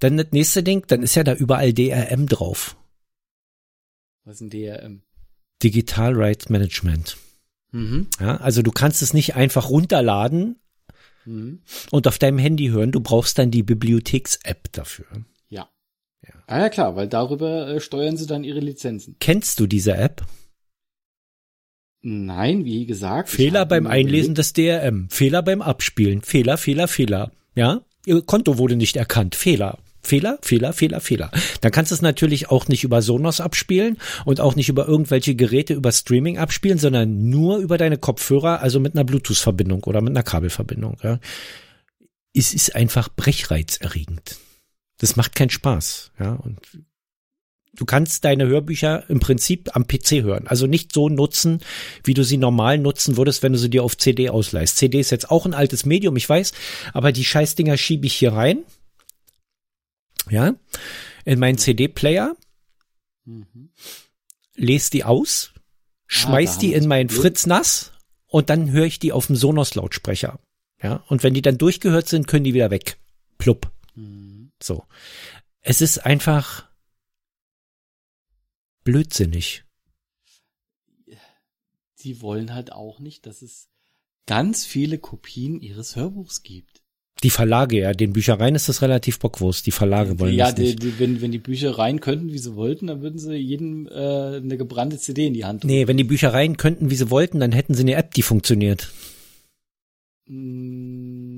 Dann 0.00 0.16
das 0.18 0.26
nächste 0.32 0.62
Ding, 0.62 0.84
dann 0.86 1.02
ist 1.02 1.14
ja 1.14 1.24
da 1.24 1.34
überall 1.34 1.72
DRM 1.72 2.26
drauf. 2.26 2.76
Was 4.24 4.36
ist 4.36 4.40
ein 4.42 4.50
DRM? 4.50 5.02
Digital 5.62 6.12
Rights 6.14 6.50
Management. 6.50 7.16
Mhm. 7.72 8.06
Ja, 8.20 8.36
also 8.36 8.62
du 8.62 8.70
kannst 8.70 9.02
es 9.02 9.12
nicht 9.14 9.34
einfach 9.34 9.70
runterladen 9.70 10.40
Mhm. 10.40 10.56
Und 11.90 12.06
auf 12.06 12.18
deinem 12.18 12.38
Handy 12.38 12.68
hören, 12.68 12.92
du 12.92 13.00
brauchst 13.00 13.38
dann 13.38 13.50
die 13.50 13.62
Bibliotheks-App 13.62 14.72
dafür. 14.72 15.06
Ja. 15.48 15.68
ja. 16.22 16.34
Ah 16.46 16.60
ja 16.60 16.68
klar, 16.68 16.96
weil 16.96 17.08
darüber 17.08 17.68
äh, 17.68 17.80
steuern 17.80 18.16
sie 18.16 18.26
dann 18.26 18.44
ihre 18.44 18.60
Lizenzen. 18.60 19.16
Kennst 19.20 19.60
du 19.60 19.66
diese 19.66 19.94
App? 19.94 20.24
Nein, 22.00 22.64
wie 22.64 22.86
gesagt. 22.86 23.28
Fehler 23.28 23.66
beim 23.66 23.86
Einlesen 23.86 24.34
des 24.34 24.52
DRM, 24.52 25.08
Fehler 25.10 25.42
beim 25.42 25.62
Abspielen, 25.62 26.22
Fehler, 26.22 26.56
Fehler, 26.56 26.86
Fehler. 26.86 27.32
Ja, 27.56 27.82
Ihr 28.08 28.22
Konto 28.22 28.56
wurde 28.56 28.74
nicht 28.74 28.96
erkannt, 28.96 29.34
Fehler. 29.34 29.78
Fehler, 30.08 30.38
Fehler, 30.40 30.72
Fehler, 30.72 31.00
Fehler. 31.00 31.30
Dann 31.60 31.70
kannst 31.70 31.90
du 31.90 31.94
es 31.94 32.02
natürlich 32.02 32.48
auch 32.48 32.66
nicht 32.68 32.82
über 32.82 33.02
Sonos 33.02 33.40
abspielen 33.40 33.98
und 34.24 34.40
auch 34.40 34.56
nicht 34.56 34.70
über 34.70 34.88
irgendwelche 34.88 35.34
Geräte 35.34 35.74
über 35.74 35.92
Streaming 35.92 36.38
abspielen, 36.38 36.78
sondern 36.78 37.28
nur 37.28 37.58
über 37.58 37.76
deine 37.76 37.98
Kopfhörer, 37.98 38.60
also 38.60 38.80
mit 38.80 38.94
einer 38.94 39.04
Bluetooth-Verbindung 39.04 39.84
oder 39.84 40.00
mit 40.00 40.10
einer 40.10 40.22
Kabelverbindung. 40.22 40.96
Ja. 41.02 41.20
Es 42.32 42.54
ist 42.54 42.74
einfach 42.74 43.10
brechreizerregend. 43.14 44.38
Das 44.98 45.16
macht 45.16 45.34
keinen 45.34 45.50
Spaß. 45.50 46.12
Ja, 46.18 46.32
und 46.32 46.58
du 47.74 47.84
kannst 47.84 48.24
deine 48.24 48.46
Hörbücher 48.46 49.04
im 49.10 49.20
Prinzip 49.20 49.76
am 49.76 49.86
PC 49.86 50.22
hören. 50.22 50.46
Also 50.46 50.66
nicht 50.66 50.92
so 50.92 51.10
nutzen, 51.10 51.60
wie 52.02 52.14
du 52.14 52.24
sie 52.24 52.38
normal 52.38 52.78
nutzen 52.78 53.18
würdest, 53.18 53.42
wenn 53.42 53.52
du 53.52 53.58
sie 53.58 53.70
dir 53.70 53.84
auf 53.84 53.98
CD 53.98 54.30
ausleihst. 54.30 54.78
CD 54.78 55.00
ist 55.00 55.10
jetzt 55.10 55.30
auch 55.30 55.44
ein 55.44 55.54
altes 55.54 55.84
Medium, 55.84 56.16
ich 56.16 56.28
weiß, 56.28 56.52
aber 56.94 57.12
die 57.12 57.24
Scheißdinger 57.24 57.76
schiebe 57.76 58.06
ich 58.06 58.14
hier 58.14 58.32
rein. 58.32 58.64
Ja, 60.30 60.54
in 61.24 61.38
meinen 61.38 61.58
CD-Player, 61.58 62.36
Mhm. 63.24 63.70
lese 64.54 64.90
die 64.90 65.04
aus, 65.04 65.52
schmeiß 66.06 66.54
da 66.54 66.60
die 66.60 66.72
in 66.72 66.86
meinen. 66.88 67.10
Fritz 67.10 67.46
nass 67.46 67.92
und 68.26 68.48
dann 68.50 68.70
höre 68.70 68.86
ich 68.86 68.98
die 68.98 69.12
auf 69.12 69.26
dem 69.26 69.36
Sonos-Lautsprecher. 69.36 70.40
Ja, 70.82 71.04
und 71.08 71.22
wenn 71.22 71.34
die 71.34 71.42
dann 71.42 71.58
durchgehört 71.58 72.08
sind, 72.08 72.26
können 72.28 72.44
die 72.44 72.54
wieder 72.54 72.70
weg. 72.70 72.98
Plupp. 73.36 73.70
Mhm. 73.94 74.52
So. 74.62 74.86
Es 75.60 75.80
ist 75.80 75.98
einfach 75.98 76.68
blödsinnig. 78.84 79.64
Die 82.00 82.20
wollen 82.22 82.54
halt 82.54 82.72
auch 82.72 83.00
nicht, 83.00 83.26
dass 83.26 83.42
es 83.42 83.68
ganz 84.26 84.64
viele 84.64 84.98
Kopien 84.98 85.60
ihres 85.60 85.96
Hörbuchs 85.96 86.42
gibt. 86.42 86.77
Die 87.24 87.30
Verlage, 87.30 87.80
ja, 87.80 87.92
den 87.92 88.12
Büchereien 88.12 88.54
ist 88.54 88.68
das 88.68 88.80
relativ 88.80 89.18
bockwurst. 89.18 89.66
Die 89.66 89.72
Verlage 89.72 90.20
wollen 90.20 90.34
ja, 90.34 90.50
das 90.50 90.58
nicht. 90.58 90.82
die, 90.82 90.98
wenn, 91.00 91.20
wenn 91.20 91.32
die 91.32 91.38
Bücher 91.38 91.76
rein 91.76 92.00
könnten, 92.00 92.32
wie 92.32 92.38
sie 92.38 92.54
wollten, 92.54 92.86
dann 92.86 93.02
würden 93.02 93.18
sie 93.18 93.34
jedem 93.34 93.88
äh, 93.88 94.36
eine 94.36 94.56
gebrannte 94.56 94.98
CD 94.98 95.26
in 95.26 95.34
die 95.34 95.44
Hand 95.44 95.64
drücken. 95.64 95.74
Nee, 95.74 95.88
wenn 95.88 95.96
die 95.96 96.04
Büchereien 96.04 96.56
könnten, 96.56 96.90
wie 96.90 96.94
sie 96.94 97.10
wollten, 97.10 97.40
dann 97.40 97.50
hätten 97.50 97.74
sie 97.74 97.82
eine 97.82 97.94
App, 97.94 98.14
die 98.14 98.22
funktioniert. 98.22 98.92
Mm, 100.28 101.37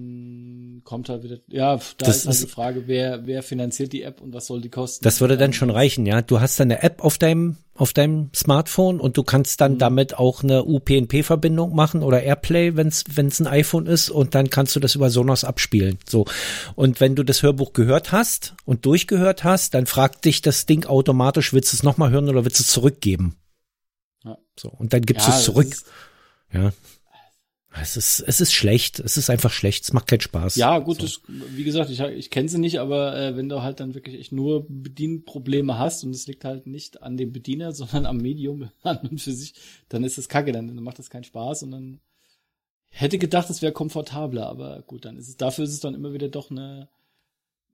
Kommt 0.91 1.09
halt 1.09 1.23
wieder, 1.23 1.37
ja, 1.47 1.77
da 1.77 1.83
Das 1.99 2.17
ist 2.17 2.27
halt 2.27 2.35
ist- 2.35 2.45
die 2.47 2.51
Frage, 2.51 2.83
wer, 2.89 3.25
wer 3.25 3.45
finanziert 3.45 3.93
die 3.93 4.03
App 4.03 4.21
und 4.21 4.35
was 4.35 4.47
soll 4.49 4.61
die 4.61 4.71
kosten? 4.71 5.05
Das 5.05 5.21
würde 5.21 5.37
dann 5.37 5.53
schon 5.53 5.71
reichen, 5.71 6.05
ja. 6.05 6.21
Du 6.21 6.41
hast 6.41 6.59
dann 6.59 6.67
eine 6.73 6.83
App 6.83 7.05
auf 7.05 7.17
deinem, 7.17 7.59
auf 7.77 7.93
deinem 7.93 8.31
Smartphone 8.35 8.99
und 8.99 9.17
du 9.17 9.23
kannst 9.23 9.61
dann 9.61 9.79
damit 9.79 10.19
auch 10.19 10.43
eine 10.43 10.65
UPnP-Verbindung 10.65 11.77
machen 11.77 12.03
oder 12.03 12.25
Airplay, 12.25 12.75
wenn's, 12.75 13.05
wenn's 13.15 13.39
ein 13.39 13.47
iPhone 13.47 13.87
ist 13.87 14.11
und 14.11 14.35
dann 14.35 14.51
kannst 14.51 14.75
du 14.75 14.81
das 14.81 14.97
über 14.97 15.11
Sonos 15.11 15.45
abspielen. 15.45 15.99
So. 16.09 16.25
Und 16.75 16.99
wenn 16.99 17.15
du 17.15 17.23
das 17.23 17.45
Hörbuch 17.45 17.73
gehört 17.73 18.11
hast 18.11 18.55
und 18.65 18.85
durchgehört 18.85 19.45
hast, 19.45 19.75
dann 19.75 19.87
fragt 19.87 20.25
dich 20.25 20.43
das 20.43 20.67
Ding 20.67 20.87
automatisch, 20.87 21.53
willst 21.53 21.73
du 21.73 21.77
es 21.77 21.85
nochmal 21.85 22.11
hören 22.11 22.29
oder 22.29 22.45
willst 22.45 22.59
du 22.59 22.65
es 22.65 22.69
zurückgeben? 22.71 23.37
Ja. 24.25 24.37
So. 24.59 24.71
Und 24.71 24.93
dann 24.93 25.03
gibst 25.03 25.29
Ja, 25.29 25.33
du 25.35 25.39
es 25.39 25.45
zurück. 25.45 25.69
ist- 25.69 25.87
Ja. 26.53 26.73
Es 27.73 27.97
ist, 27.97 28.21
es 28.21 28.41
ist 28.41 28.53
schlecht. 28.53 28.99
Es 28.99 29.17
ist 29.17 29.31
einfach 29.31 29.53
schlecht. 29.53 29.85
Es 29.85 29.93
macht 29.93 30.09
keinen 30.09 30.21
Spaß. 30.21 30.57
Ja, 30.57 30.79
gut, 30.81 30.97
So. 30.97 31.03
das, 31.03 31.21
wie 31.29 31.63
gesagt, 31.63 31.91
ich, 31.91 32.01
ich 32.01 32.31
kenne 32.31 32.49
sie 32.49 32.59
nicht, 32.59 32.81
aber 32.81 33.17
äh, 33.17 33.37
wenn 33.37 33.49
du 33.49 33.63
halt 33.63 33.79
dann 33.79 33.95
wirklich 33.95 34.19
echt 34.19 34.33
nur 34.33 34.67
Bedienprobleme 34.69 35.79
hast 35.79 36.03
und 36.03 36.11
es 36.11 36.27
liegt 36.27 36.45
halt 36.45 36.67
nicht 36.67 37.03
an 37.03 37.17
dem 37.17 37.33
Bediener, 37.33 37.73
sondern 37.73 38.07
am 38.07 38.17
Medium 38.17 38.71
an 38.83 38.99
und 38.99 39.21
für 39.21 39.33
sich, 39.33 39.55
dann 39.89 40.05
ist 40.05 40.19
das 40.19 40.29
kacke, 40.29 40.53
dann, 40.53 40.67
dann 40.67 40.83
macht 40.83 40.99
das 40.99 41.11
keinen 41.11 41.25
Spaß 41.25 41.63
und 41.63 41.71
dann 41.71 42.01
hätte 42.91 43.19
gedacht, 43.19 43.49
es 43.51 43.63
wäre 43.63 43.73
komfortabler, 43.73 44.49
aber 44.49 44.83
gut, 44.83 45.05
dann 45.05 45.17
ist 45.17 45.29
es, 45.29 45.37
dafür 45.37 45.65
ist 45.65 45.73
es 45.73 45.81
dann 45.81 45.95
immer 45.95 46.13
wieder 46.13 46.29
doch 46.29 46.51
eine, 46.51 46.89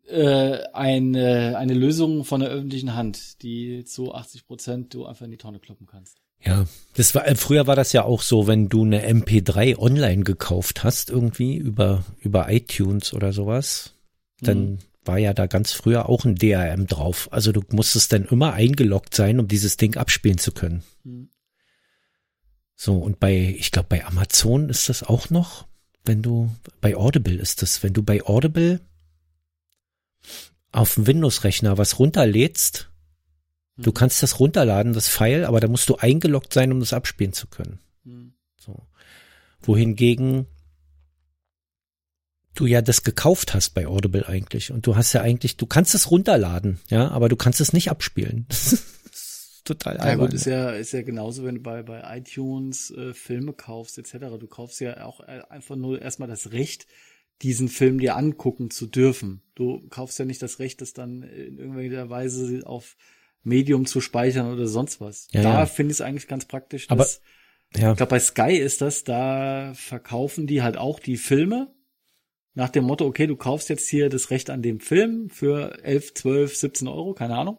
äh, 0.08 0.58
eine, 0.74 1.56
eine 1.56 1.74
Lösung 1.74 2.24
von 2.24 2.40
der 2.40 2.50
öffentlichen 2.50 2.94
Hand, 2.94 3.42
die 3.42 3.84
zu 3.84 4.14
80 4.14 4.46
Prozent 4.46 4.92
du 4.92 5.06
einfach 5.06 5.24
in 5.24 5.30
die 5.30 5.38
Tonne 5.38 5.58
kloppen 5.58 5.86
kannst. 5.86 6.20
Ja, 6.44 6.66
das 6.94 7.14
war, 7.14 7.26
äh, 7.26 7.34
früher 7.34 7.66
war 7.66 7.76
das 7.76 7.92
ja 7.92 8.04
auch 8.04 8.22
so, 8.22 8.46
wenn 8.46 8.68
du 8.68 8.84
eine 8.84 9.06
MP3 9.06 9.76
online 9.78 10.22
gekauft 10.22 10.84
hast, 10.84 11.10
irgendwie 11.10 11.56
über, 11.56 12.04
über 12.20 12.50
iTunes 12.52 13.12
oder 13.12 13.32
sowas, 13.32 13.94
dann 14.40 14.72
Mhm. 14.72 14.78
war 15.04 15.18
ja 15.18 15.34
da 15.34 15.46
ganz 15.46 15.72
früher 15.72 16.08
auch 16.08 16.24
ein 16.24 16.36
DRM 16.36 16.86
drauf. 16.86 17.28
Also 17.32 17.52
du 17.52 17.62
musstest 17.70 18.12
dann 18.12 18.24
immer 18.26 18.52
eingeloggt 18.52 19.14
sein, 19.14 19.40
um 19.40 19.48
dieses 19.48 19.76
Ding 19.76 19.96
abspielen 19.96 20.38
zu 20.38 20.52
können. 20.52 20.82
Mhm. 21.04 21.30
So, 22.74 22.98
und 22.98 23.18
bei, 23.18 23.54
ich 23.58 23.70
glaube, 23.70 23.88
bei 23.88 24.04
Amazon 24.04 24.68
ist 24.68 24.88
das 24.88 25.02
auch 25.02 25.30
noch, 25.30 25.66
wenn 26.04 26.22
du, 26.22 26.50
bei 26.80 26.94
Audible 26.94 27.34
ist 27.36 27.62
das, 27.62 27.82
wenn 27.82 27.94
du 27.94 28.02
bei 28.02 28.22
Audible 28.24 28.80
auf 30.72 30.94
dem 30.94 31.06
Windows-Rechner 31.06 31.78
was 31.78 31.98
runterlädst, 31.98 32.90
du 33.76 33.92
kannst 33.92 34.22
das 34.22 34.40
runterladen, 34.40 34.92
das 34.92 35.08
File, 35.08 35.44
aber 35.44 35.60
da 35.60 35.68
musst 35.68 35.88
du 35.88 35.96
eingeloggt 35.96 36.52
sein, 36.52 36.72
um 36.72 36.80
das 36.80 36.92
abspielen 36.92 37.32
zu 37.32 37.46
können. 37.46 37.78
Mhm. 38.04 38.32
So. 38.58 38.86
Wohingegen 39.60 40.46
du 42.56 42.66
ja 42.66 42.82
das 42.82 43.02
gekauft 43.02 43.54
hast 43.54 43.74
bei 43.74 43.86
Audible 43.86 44.26
eigentlich. 44.26 44.72
Und 44.72 44.86
du 44.86 44.96
hast 44.96 45.12
ja 45.12 45.20
eigentlich, 45.20 45.56
du 45.56 45.66
kannst 45.66 45.94
es 45.94 46.10
runterladen, 46.10 46.80
ja, 46.88 47.08
aber 47.08 47.28
du 47.28 47.36
kannst 47.36 47.60
es 47.60 47.72
nicht 47.72 47.90
abspielen. 47.90 48.46
Total 49.64 49.96
Ja 49.96 50.02
albern. 50.02 50.26
gut, 50.26 50.34
ist 50.34 50.46
ja, 50.46 50.70
ist 50.70 50.92
ja 50.92 51.02
genauso, 51.02 51.44
wenn 51.44 51.56
du 51.56 51.60
bei, 51.60 51.82
bei 51.82 52.02
iTunes 52.16 52.90
äh, 52.92 53.12
Filme 53.14 53.52
kaufst 53.52 53.98
etc. 53.98 54.12
Du 54.38 54.46
kaufst 54.46 54.80
ja 54.80 55.04
auch 55.04 55.20
äh, 55.20 55.42
einfach 55.50 55.76
nur 55.76 56.00
erstmal 56.00 56.28
das 56.28 56.52
Recht, 56.52 56.86
diesen 57.42 57.68
Film 57.68 57.98
dir 57.98 58.16
angucken 58.16 58.70
zu 58.70 58.86
dürfen. 58.86 59.42
Du 59.54 59.86
kaufst 59.88 60.18
ja 60.18 60.24
nicht 60.24 60.40
das 60.40 60.60
Recht, 60.60 60.80
das 60.80 60.92
dann 60.92 61.22
in 61.22 61.58
irgendeiner 61.58 62.08
Weise 62.08 62.62
auf 62.64 62.96
Medium 63.46 63.86
zu 63.86 64.00
speichern 64.00 64.52
oder 64.52 64.66
sonst 64.66 65.00
was. 65.00 65.28
Ja, 65.32 65.42
da 65.42 65.58
ja. 65.60 65.66
finde 65.66 65.92
ich 65.92 65.98
es 65.98 66.00
eigentlich 66.02 66.28
ganz 66.28 66.44
praktisch. 66.46 66.86
Aber- 66.90 67.04
Dass, 67.04 67.20
ja. 67.76 67.92
ich 67.92 67.96
glaube, 67.96 68.10
bei 68.10 68.18
Sky 68.20 68.56
ist 68.56 68.80
das, 68.82 69.04
da 69.04 69.72
verkaufen 69.74 70.46
die 70.46 70.62
halt 70.62 70.76
auch 70.76 70.98
die 71.00 71.16
Filme 71.16 71.72
nach 72.54 72.70
dem 72.70 72.84
Motto, 72.84 73.04
okay, 73.06 73.26
du 73.26 73.36
kaufst 73.36 73.68
jetzt 73.68 73.86
hier 73.88 74.08
das 74.08 74.30
Recht 74.30 74.48
an 74.50 74.62
dem 74.62 74.80
Film 74.80 75.28
für 75.28 75.78
11, 75.84 76.14
12, 76.14 76.56
17 76.56 76.88
Euro, 76.88 77.12
keine 77.12 77.36
Ahnung. 77.36 77.58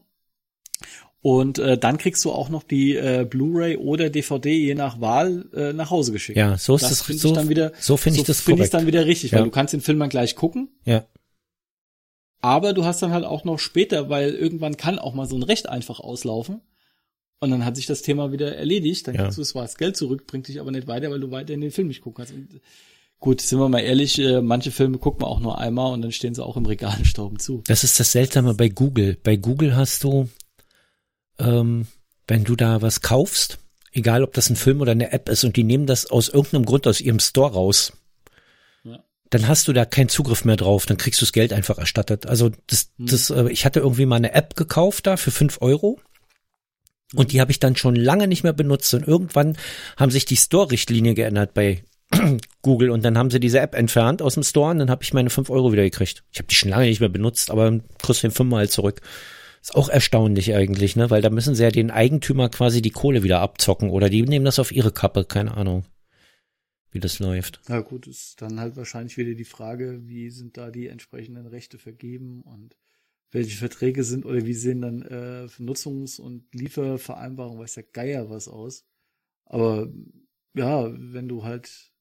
Und 1.21 1.59
äh, 1.59 1.77
dann 1.77 1.97
kriegst 1.97 2.23
du 2.25 2.31
auch 2.31 2.49
noch 2.49 2.63
die 2.63 2.95
äh, 2.95 3.25
Blu-ray 3.29 3.77
oder 3.77 4.09
DVD 4.09 4.53
je 4.55 4.75
nach 4.75 5.01
Wahl 5.01 5.45
äh, 5.53 5.73
nach 5.73 5.89
Hause 5.89 6.11
geschickt. 6.11 6.37
Ja, 6.37 6.57
so 6.57 6.75
ist 6.75 6.81
das 6.83 6.89
das- 6.89 7.01
finde 7.03 7.19
so- 7.21 7.27
ich 7.29 7.33
dann 7.35 7.49
wieder. 7.49 7.71
so 7.79 7.97
finde 7.97 8.19
ich 8.19 8.25
das 8.25 8.41
finde 8.41 8.63
ich 8.63 8.69
korrekt. 8.71 8.73
dann 8.75 8.87
wieder 8.87 9.05
richtig, 9.05 9.31
Ja. 9.31 9.39
weil 9.39 9.45
du 9.45 9.51
kannst 9.51 9.73
den 9.73 9.81
Film 9.81 9.99
dann 9.99 10.09
gleich 10.09 10.35
gucken, 10.35 10.69
ja. 10.85 11.05
Aber 12.41 12.73
du 12.73 12.85
hast 12.85 13.01
dann 13.01 13.11
halt 13.11 13.25
auch 13.25 13.43
noch 13.43 13.59
später, 13.59 14.09
weil 14.09 14.31
irgendwann 14.33 14.77
kann 14.77 14.99
auch 14.99 15.13
mal 15.13 15.27
so 15.27 15.35
ein 15.35 15.43
Recht 15.43 15.69
einfach 15.69 15.99
auslaufen. 15.99 16.61
Und 17.39 17.51
dann 17.51 17.65
hat 17.65 17.75
sich 17.75 17.85
das 17.85 18.01
Thema 18.01 18.31
wieder 18.31 18.55
erledigt. 18.55 19.07
Dann 19.07 19.15
Ja. 19.15 19.23
kriegst 19.23 19.37
du 19.37 19.43
zwar 19.43 19.61
das 19.63 19.77
Geld 19.77 19.95
zurück, 19.95 20.25
bringt 20.25 20.47
dich 20.47 20.59
aber 20.59 20.71
nicht 20.71 20.87
weiter, 20.87 21.11
weil 21.11 21.19
du 21.19 21.29
weiterhin 21.29 21.61
den 21.61 21.71
Film 21.71 21.87
nicht 21.87 22.01
gucken 22.01 22.25
kannst. 22.25 22.33
Und 22.33 22.61
gut, 23.19 23.41
sind 23.41 23.59
wir 23.59 23.69
mal 23.69 23.79
ehrlich, 23.79 24.17
äh, 24.19 24.41
manche 24.41 24.71
Filme 24.71 24.97
guckt 24.97 25.21
man 25.21 25.29
auch 25.29 25.39
nur 25.39 25.59
einmal 25.59 25.93
und 25.93 26.01
dann 26.01 26.11
stehen 26.11 26.33
sie 26.33 26.43
auch 26.43 26.57
im 26.57 26.65
Regal 26.65 27.05
stauben 27.05 27.37
zu. 27.39 27.61
Das 27.67 27.83
ist 27.83 27.99
das 27.99 28.11
Seltsame 28.11 28.55
bei 28.55 28.69
Google. 28.69 29.17
Bei 29.23 29.35
Google 29.35 29.75
hast 29.75 30.03
du, 30.03 30.29
ähm, 31.39 31.87
wenn 32.27 32.43
du 32.43 32.55
da 32.55 32.81
was 32.81 33.01
kaufst, 33.01 33.59
egal 33.91 34.23
ob 34.23 34.33
das 34.33 34.49
ein 34.49 34.55
Film 34.55 34.81
oder 34.81 34.91
eine 34.91 35.11
App 35.11 35.29
ist 35.29 35.43
und 35.43 35.55
die 35.55 35.63
nehmen 35.63 35.85
das 35.85 36.09
aus 36.09 36.29
irgendeinem 36.29 36.65
Grund 36.65 36.87
aus 36.87 37.01
ihrem 37.01 37.19
Store 37.19 37.53
raus. 37.53 37.93
Dann 39.29 39.47
hast 39.47 39.67
du 39.67 39.73
da 39.73 39.85
keinen 39.85 40.09
Zugriff 40.09 40.45
mehr 40.45 40.55
drauf, 40.55 40.85
dann 40.85 40.97
kriegst 40.97 41.21
du 41.21 41.25
das 41.25 41.33
Geld 41.33 41.53
einfach 41.53 41.77
erstattet. 41.77 42.27
Also 42.27 42.51
das, 42.67 42.91
Hm. 42.97 43.07
das, 43.07 43.29
äh, 43.29 43.49
ich 43.49 43.65
hatte 43.65 43.79
irgendwie 43.79 44.05
mal 44.05 44.15
eine 44.15 44.33
App 44.33 44.55
gekauft 44.55 45.07
da 45.07 45.17
für 45.17 45.31
fünf 45.31 45.61
Euro. 45.61 45.99
Und 47.15 47.31
die 47.31 47.39
habe 47.39 47.51
ich 47.51 47.59
dann 47.59 47.77
schon 47.77 47.95
lange 47.95 48.27
nicht 48.27 48.43
mehr 48.43 48.53
benutzt. 48.53 48.93
Und 48.93 49.07
irgendwann 49.07 49.57
haben 49.95 50.11
sich 50.11 50.25
die 50.25 50.35
Store-Richtlinie 50.35 51.13
geändert 51.13 51.53
bei, 51.53 51.83
Google 52.61 52.89
und 52.89 53.03
dann 53.03 53.17
haben 53.17 53.29
sie 53.29 53.39
diese 53.39 53.59
App 53.59 53.75
entfernt 53.75 54.21
aus 54.21 54.35
dem 54.35 54.43
Store 54.43 54.71
und 54.71 54.79
dann 54.79 54.89
habe 54.89 55.03
ich 55.03 55.13
meine 55.13 55.29
fünf 55.29 55.49
Euro 55.49 55.71
wieder 55.71 55.83
gekriegt. 55.83 56.23
Ich 56.31 56.39
habe 56.39 56.47
die 56.47 56.55
schon 56.55 56.69
lange 56.69 56.85
nicht 56.85 56.99
mehr 56.99 57.09
benutzt, 57.09 57.51
aber 57.51 57.79
kriegst 58.01 58.23
den 58.23 58.31
fünfmal 58.31 58.69
zurück. 58.69 59.01
Ist 59.61 59.75
auch 59.75 59.89
erstaunlich 59.89 60.55
eigentlich, 60.55 60.95
ne? 60.95 61.09
Weil 61.09 61.21
da 61.21 61.29
müssen 61.29 61.55
sie 61.55 61.63
ja 61.63 61.71
den 61.71 61.91
Eigentümer 61.91 62.49
quasi 62.49 62.81
die 62.81 62.91
Kohle 62.91 63.23
wieder 63.23 63.41
abzocken 63.41 63.89
oder 63.89 64.09
die 64.09 64.21
nehmen 64.21 64.45
das 64.45 64.59
auf 64.59 64.71
ihre 64.71 64.91
Kappe, 64.91 65.25
keine 65.25 65.57
Ahnung, 65.57 65.83
wie 66.91 66.99
das 66.99 67.19
läuft. 67.19 67.61
Ja 67.67 67.81
gut, 67.81 68.07
ist 68.07 68.41
dann 68.41 68.59
halt 68.59 68.75
wahrscheinlich 68.75 69.17
wieder 69.17 69.33
die 69.33 69.45
Frage, 69.45 70.07
wie 70.07 70.29
sind 70.29 70.57
da 70.57 70.71
die 70.71 70.87
entsprechenden 70.87 71.45
Rechte 71.45 71.77
vergeben 71.77 72.41
und 72.43 72.77
welche 73.31 73.57
Verträge 73.57 74.03
sind 74.03 74.25
oder 74.25 74.45
wie 74.45 74.53
sehen 74.53 74.81
dann 74.81 75.01
äh, 75.01 75.47
Nutzungs- 75.59 76.19
und 76.19 76.53
Liefervereinbarungen, 76.53 77.59
weiß 77.59 77.73
der 77.73 77.83
Geier 77.83 78.29
was 78.29 78.47
aus. 78.47 78.85
Aber 79.45 79.91
ja, 80.53 80.91
wenn 80.91 81.27
du 81.27 81.43
halt, 81.43 81.91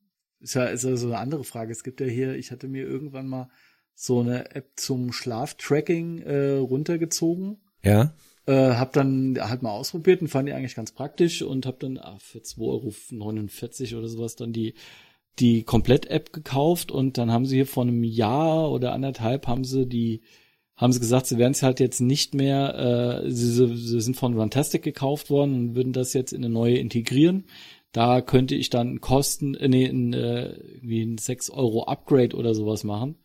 ist 0.41 0.55
ja, 0.55 0.67
ist 0.67 0.85
ja 0.85 0.97
so 0.97 1.07
eine 1.07 1.19
andere 1.19 1.45
Frage. 1.45 1.73
Es 1.73 1.83
gibt 1.83 2.01
ja 2.01 2.07
hier, 2.07 2.37
ich 2.37 2.51
hatte 2.51 2.69
mir 2.69 2.85
irgendwann 2.85 3.29
mal 3.29 3.51
so 3.95 4.21
eine 4.21 4.55
App 4.55 4.73
zum 4.77 5.13
Schlaftracking 5.13 6.21
äh, 6.21 6.53
runtergezogen. 6.53 7.59
Ja. 7.83 8.15
Äh, 8.47 8.75
hab 8.75 8.93
dann 8.93 9.37
halt 9.41 9.63
mal 9.63 9.73
ausprobiert 9.73 10.23
und 10.23 10.29
fand 10.29 10.49
die 10.49 10.53
eigentlich 10.53 10.77
ganz 10.77 10.93
praktisch 10.93 11.43
und 11.43 11.67
hab 11.67 11.81
dann 11.81 11.99
ah, 11.99 12.17
für 12.21 12.39
2,49 12.39 13.93
Euro 13.93 13.99
oder 13.99 14.09
sowas 14.09 14.37
dann 14.37 14.53
die 14.53 14.75
die 15.39 15.65
Komplett-App 15.65 16.33
gekauft 16.33 16.91
und 16.91 17.19
dann 17.19 17.31
haben 17.31 17.45
sie 17.45 17.57
hier 17.57 17.67
vor 17.67 17.83
einem 17.83 18.05
Jahr 18.05 18.71
oder 18.71 18.93
anderthalb 18.93 19.47
haben 19.47 19.65
sie 19.65 19.87
die 19.87 20.23
haben 20.77 20.93
sie 20.93 21.01
gesagt, 21.01 21.27
sie 21.27 21.39
werden 21.39 21.53
es 21.53 21.63
halt 21.63 21.81
jetzt 21.81 22.01
nicht 22.01 22.35
mehr, 22.35 23.23
äh, 23.25 23.31
sie, 23.31 23.77
sie 23.77 24.01
sind 24.01 24.17
von 24.17 24.39
Runtastic 24.39 24.83
gekauft 24.83 25.31
worden 25.31 25.55
und 25.55 25.75
würden 25.75 25.93
das 25.95 26.13
jetzt 26.13 26.33
in 26.33 26.45
eine 26.45 26.53
neue 26.53 26.77
integrieren. 26.77 27.45
Da 27.93 28.21
könnte 28.21 28.55
ich 28.55 28.69
dann 28.69 29.01
Kosten, 29.01 29.55
äh, 29.55 29.69
nee, 29.69 29.87
ein, 29.87 30.13
äh, 30.13 30.51
irgendwie 30.51 31.03
ein 31.03 31.19
6 31.19 31.49
Euro 31.51 31.85
Upgrade 31.85 32.37
oder 32.37 32.55
sowas 32.55 32.85
machen. 32.85 33.17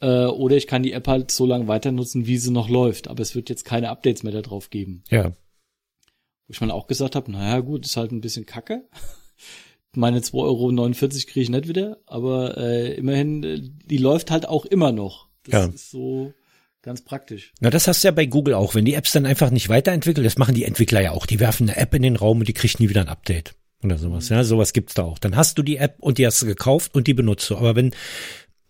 Äh, 0.00 0.26
oder 0.26 0.56
ich 0.56 0.66
kann 0.66 0.82
die 0.82 0.92
App 0.92 1.08
halt 1.08 1.30
so 1.30 1.46
lange 1.46 1.68
weiter 1.68 1.92
nutzen, 1.92 2.26
wie 2.26 2.36
sie 2.38 2.50
noch 2.50 2.68
läuft. 2.68 3.08
Aber 3.08 3.22
es 3.22 3.34
wird 3.34 3.48
jetzt 3.48 3.64
keine 3.64 3.88
Updates 3.90 4.22
mehr 4.22 4.32
da 4.32 4.42
drauf 4.42 4.70
geben. 4.70 5.02
Ja. 5.10 5.30
Wo 5.30 6.50
ich 6.50 6.60
mal 6.60 6.70
auch 6.70 6.86
gesagt 6.86 7.16
habe, 7.16 7.30
naja 7.32 7.60
gut, 7.60 7.86
ist 7.86 7.96
halt 7.96 8.12
ein 8.12 8.20
bisschen 8.20 8.46
kacke. 8.46 8.84
Meine 9.94 10.20
2,49 10.20 10.34
Euro 10.34 10.92
kriege 11.08 11.40
ich 11.40 11.48
nicht 11.48 11.68
wieder, 11.68 11.96
aber 12.06 12.58
äh, 12.58 12.94
immerhin, 12.94 13.42
äh, 13.42 13.60
die 13.62 13.96
läuft 13.96 14.30
halt 14.30 14.46
auch 14.46 14.66
immer 14.66 14.92
noch. 14.92 15.28
Das 15.44 15.52
Ja. 15.54 15.66
ist 15.66 15.90
so 15.90 16.34
ganz 16.82 17.02
praktisch. 17.02 17.54
Na, 17.60 17.70
das 17.70 17.88
hast 17.88 18.04
du 18.04 18.08
ja 18.08 18.12
bei 18.12 18.26
Google 18.26 18.54
auch. 18.54 18.74
Wenn 18.74 18.84
die 18.84 18.92
Apps 18.94 19.12
dann 19.12 19.24
einfach 19.24 19.50
nicht 19.50 19.70
weiterentwickeln, 19.70 20.22
das 20.24 20.36
machen 20.36 20.54
die 20.54 20.64
Entwickler 20.64 21.00
ja 21.00 21.12
auch. 21.12 21.24
Die 21.24 21.40
werfen 21.40 21.68
eine 21.68 21.78
App 21.78 21.94
in 21.94 22.02
den 22.02 22.16
Raum 22.16 22.40
und 22.40 22.48
die 22.48 22.52
kriegt 22.52 22.78
nie 22.78 22.90
wieder 22.90 23.00
ein 23.00 23.08
Update. 23.08 23.54
Oder 23.82 23.96
sowas. 23.98 24.28
Ja, 24.28 24.44
sowas 24.44 24.72
gibt's 24.72 24.94
da 24.94 25.02
auch. 25.04 25.18
Dann 25.18 25.34
hast 25.36 25.56
du 25.58 25.62
die 25.62 25.76
App 25.78 25.96
und 26.00 26.18
die 26.18 26.26
hast 26.26 26.42
du 26.42 26.46
gekauft 26.46 26.94
und 26.94 27.06
die 27.06 27.14
benutzt 27.14 27.48
du. 27.50 27.56
Aber 27.56 27.74
wenn 27.74 27.94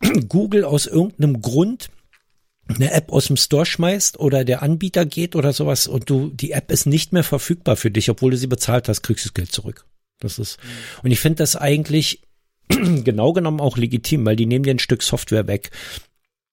Google 0.29 0.65
aus 0.65 0.87
irgendeinem 0.87 1.41
Grund 1.41 1.91
eine 2.69 2.93
App 2.93 3.13
aus 3.13 3.27
dem 3.27 3.37
Store 3.37 3.65
schmeißt 3.65 4.19
oder 4.19 4.45
der 4.45 4.63
Anbieter 4.63 5.07
geht 5.07 5.37
oder 5.37 5.53
sowas 5.53 5.87
und 5.87 6.11
du, 6.11 6.31
die 6.31 6.51
App 6.53 6.73
ist 6.73 6.87
nicht 6.87 7.13
mehr 7.13 7.23
verfügbar 7.23 7.77
für 7.77 7.91
dich, 7.91 8.11
obwohl 8.11 8.33
du 8.33 8.37
sie 8.37 8.49
bezahlt 8.49 8.89
hast, 8.89 9.03
kriegst 9.03 9.25
du 9.25 9.29
das 9.29 9.35
Geld 9.35 9.53
zurück. 9.53 9.87
Das 10.19 10.39
ist, 10.39 10.59
und 11.03 11.11
ich 11.11 11.21
finde 11.21 11.37
das 11.37 11.57
eigentlich 11.57 12.23
genau 12.69 13.33
genommen 13.33 13.61
auch 13.61 13.77
legitim, 13.77 14.25
weil 14.27 14.37
die 14.37 14.47
nehmen 14.47 14.65
dir 14.65 14.75
ein 14.75 14.81
Stück 14.81 15.03
Software 15.03 15.47
weg. 15.47 15.71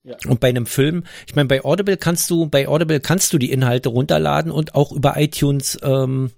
Ja. 0.03 0.17
Und 0.27 0.41
bei 0.41 0.49
einem 0.49 0.65
Film, 0.65 1.05
ich 1.25 1.35
meine, 1.35 1.47
bei 1.47 1.63
Audible 1.63 1.97
kannst 1.97 2.29
du, 2.29 2.47
bei 2.47 2.67
Audible 2.67 2.99
kannst 2.99 3.31
du 3.33 3.37
die 3.37 3.51
Inhalte 3.51 3.89
runterladen 3.89 4.51
und 4.51 4.75
auch 4.75 4.91
über 4.91 5.15
iTunes, 5.17 5.79
ähm, 5.81 6.31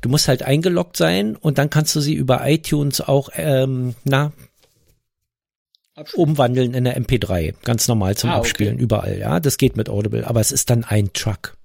du 0.00 0.08
musst 0.08 0.28
halt 0.28 0.42
eingeloggt 0.44 0.96
sein 0.96 1.34
und 1.34 1.58
dann 1.58 1.68
kannst 1.68 1.96
du 1.96 2.00
sie 2.00 2.14
über 2.14 2.48
iTunes 2.48 3.00
auch, 3.00 3.30
ähm, 3.34 3.96
na, 4.04 4.32
umwandeln 6.14 6.74
in 6.74 6.86
eine 6.86 6.98
MP3, 6.98 7.54
ganz 7.64 7.88
normal 7.88 8.16
zum 8.16 8.30
Ah, 8.30 8.34
okay. 8.38 8.40
Abspielen, 8.48 8.78
überall, 8.78 9.18
ja, 9.18 9.40
das 9.40 9.56
geht 9.58 9.76
mit 9.76 9.88
Audible, 9.88 10.26
aber 10.26 10.40
es 10.40 10.52
ist 10.52 10.70
dann 10.70 10.84
ein 10.84 11.12
Truck. 11.12 11.56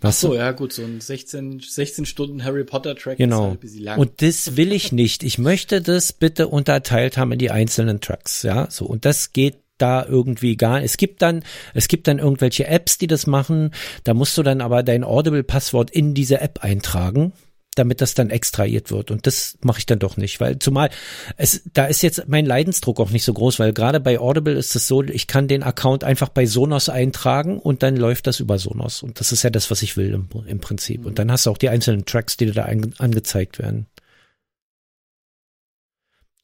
Weißt 0.00 0.20
So, 0.20 0.28
du? 0.28 0.34
ja 0.36 0.52
gut, 0.52 0.72
so 0.72 0.82
ein 0.84 1.00
16, 1.00 1.58
16 1.60 2.06
Stunden 2.06 2.44
Harry 2.44 2.62
Potter 2.64 2.94
Track 2.94 3.14
ist 3.14 3.18
Genau. 3.18 3.42
halt 3.44 3.52
ein 3.54 3.58
bisschen 3.58 3.82
lang. 3.82 3.98
Und 3.98 4.22
das 4.22 4.56
will 4.56 4.72
ich 4.72 4.92
nicht. 4.92 5.24
Ich 5.24 5.38
möchte 5.38 5.82
das 5.82 6.12
bitte 6.12 6.46
unterteilt 6.48 7.16
haben 7.18 7.32
in 7.32 7.38
die 7.40 7.50
einzelnen 7.50 8.00
Tracks, 8.00 8.42
ja, 8.42 8.70
so. 8.70 8.86
Und 8.86 9.04
das 9.04 9.32
geht 9.32 9.56
da 9.76 10.04
irgendwie 10.04 10.56
gar, 10.56 10.82
es 10.82 10.96
gibt 10.96 11.20
dann, 11.22 11.44
es 11.74 11.88
gibt 11.88 12.08
dann 12.08 12.18
irgendwelche 12.18 12.66
Apps, 12.66 12.98
die 12.98 13.06
das 13.06 13.26
machen. 13.26 13.72
Da 14.04 14.14
musst 14.14 14.36
du 14.38 14.42
dann 14.42 14.60
aber 14.60 14.82
dein 14.82 15.04
Audible-Passwort 15.04 15.90
in 15.90 16.14
diese 16.14 16.40
App 16.40 16.62
eintragen, 16.64 17.32
damit 17.78 18.00
das 18.00 18.14
dann 18.14 18.30
extrahiert 18.30 18.90
wird. 18.90 19.10
Und 19.10 19.26
das 19.26 19.58
mache 19.62 19.78
ich 19.78 19.86
dann 19.86 19.98
doch 19.98 20.16
nicht, 20.16 20.40
weil 20.40 20.58
zumal 20.58 20.90
es, 21.36 21.62
da 21.72 21.86
ist 21.86 22.02
jetzt 22.02 22.28
mein 22.28 22.46
Leidensdruck 22.46 23.00
auch 23.00 23.10
nicht 23.10 23.24
so 23.24 23.32
groß, 23.32 23.58
weil 23.58 23.72
gerade 23.72 24.00
bei 24.00 24.18
Audible 24.18 24.54
ist 24.54 24.74
es 24.76 24.86
so, 24.86 25.02
ich 25.02 25.26
kann 25.26 25.48
den 25.48 25.62
Account 25.62 26.04
einfach 26.04 26.28
bei 26.28 26.46
Sonos 26.46 26.88
eintragen 26.88 27.58
und 27.58 27.82
dann 27.82 27.96
läuft 27.96 28.26
das 28.26 28.40
über 28.40 28.58
Sonos. 28.58 29.02
Und 29.02 29.20
das 29.20 29.32
ist 29.32 29.42
ja 29.42 29.50
das, 29.50 29.70
was 29.70 29.82
ich 29.82 29.96
will 29.96 30.12
im, 30.12 30.28
im 30.46 30.60
Prinzip. 30.60 31.06
Und 31.06 31.18
dann 31.18 31.30
hast 31.30 31.46
du 31.46 31.50
auch 31.50 31.58
die 31.58 31.68
einzelnen 31.68 32.04
Tracks, 32.04 32.36
die 32.36 32.46
dir 32.46 32.54
da 32.54 32.64
angezeigt 32.64 33.58
werden. 33.58 33.86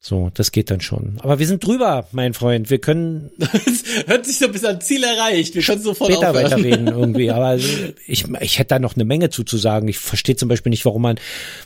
So, 0.07 0.29
das 0.35 0.51
geht 0.51 0.69
dann 0.69 0.81
schon. 0.81 1.17
Aber 1.23 1.39
wir 1.39 1.47
sind 1.47 1.65
drüber, 1.65 2.05
mein 2.11 2.35
Freund. 2.35 2.69
Wir 2.69 2.77
können 2.77 3.31
Hört 4.05 4.27
sich 4.27 4.37
so 4.37 4.47
bis 4.49 4.63
ans 4.63 4.85
Ziel 4.85 5.03
erreicht. 5.03 5.55
Wir 5.55 5.63
können 5.63 5.81
sofort 5.81 6.11
später 6.11 6.29
aufhören. 6.29 6.51
weiterreden 6.51 6.87
irgendwie. 6.89 7.31
Aber 7.31 7.55
ich, 7.55 8.25
ich 8.39 8.59
hätte 8.59 8.67
da 8.67 8.77
noch 8.77 8.93
eine 8.93 9.03
Menge 9.03 9.31
zuzusagen. 9.31 9.89
Ich 9.89 9.97
verstehe 9.97 10.35
zum 10.35 10.47
Beispiel 10.47 10.69
nicht, 10.69 10.85
warum 10.85 11.01
man 11.01 11.19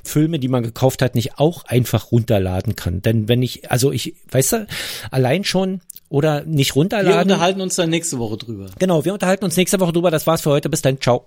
Filme, 0.05 0.39
die 0.39 0.47
man 0.47 0.63
gekauft 0.63 1.01
hat, 1.01 1.15
nicht 1.15 1.37
auch 1.37 1.65
einfach 1.65 2.13
runterladen 2.13 2.77
kann. 2.77 3.01
Denn 3.01 3.27
wenn 3.27 3.43
ich, 3.43 3.69
also 3.69 3.91
ich, 3.91 4.15
weißt 4.31 4.53
du, 4.53 4.67
allein 5.11 5.43
schon 5.43 5.81
oder 6.07 6.45
nicht 6.45 6.75
Wir 6.75 6.79
runterladen. 6.81 7.23
unterhalten 7.23 7.59
uns 7.59 7.75
dann 7.75 7.89
nächste 7.89 8.19
Woche 8.19 8.37
drüber. 8.37 8.67
Genau, 8.79 9.03
wir 9.03 9.11
unterhalten 9.11 9.43
uns 9.43 9.57
nächste 9.57 9.81
Woche 9.81 9.91
drüber. 9.91 10.11
Das 10.11 10.27
war's 10.27 10.43
für 10.43 10.51
heute. 10.51 10.69
Bis 10.69 10.81
dann. 10.81 11.01
Ciao. 11.01 11.25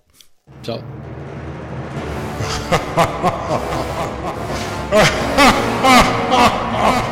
Ciao. 0.63 0.83
Oh. 6.95 7.12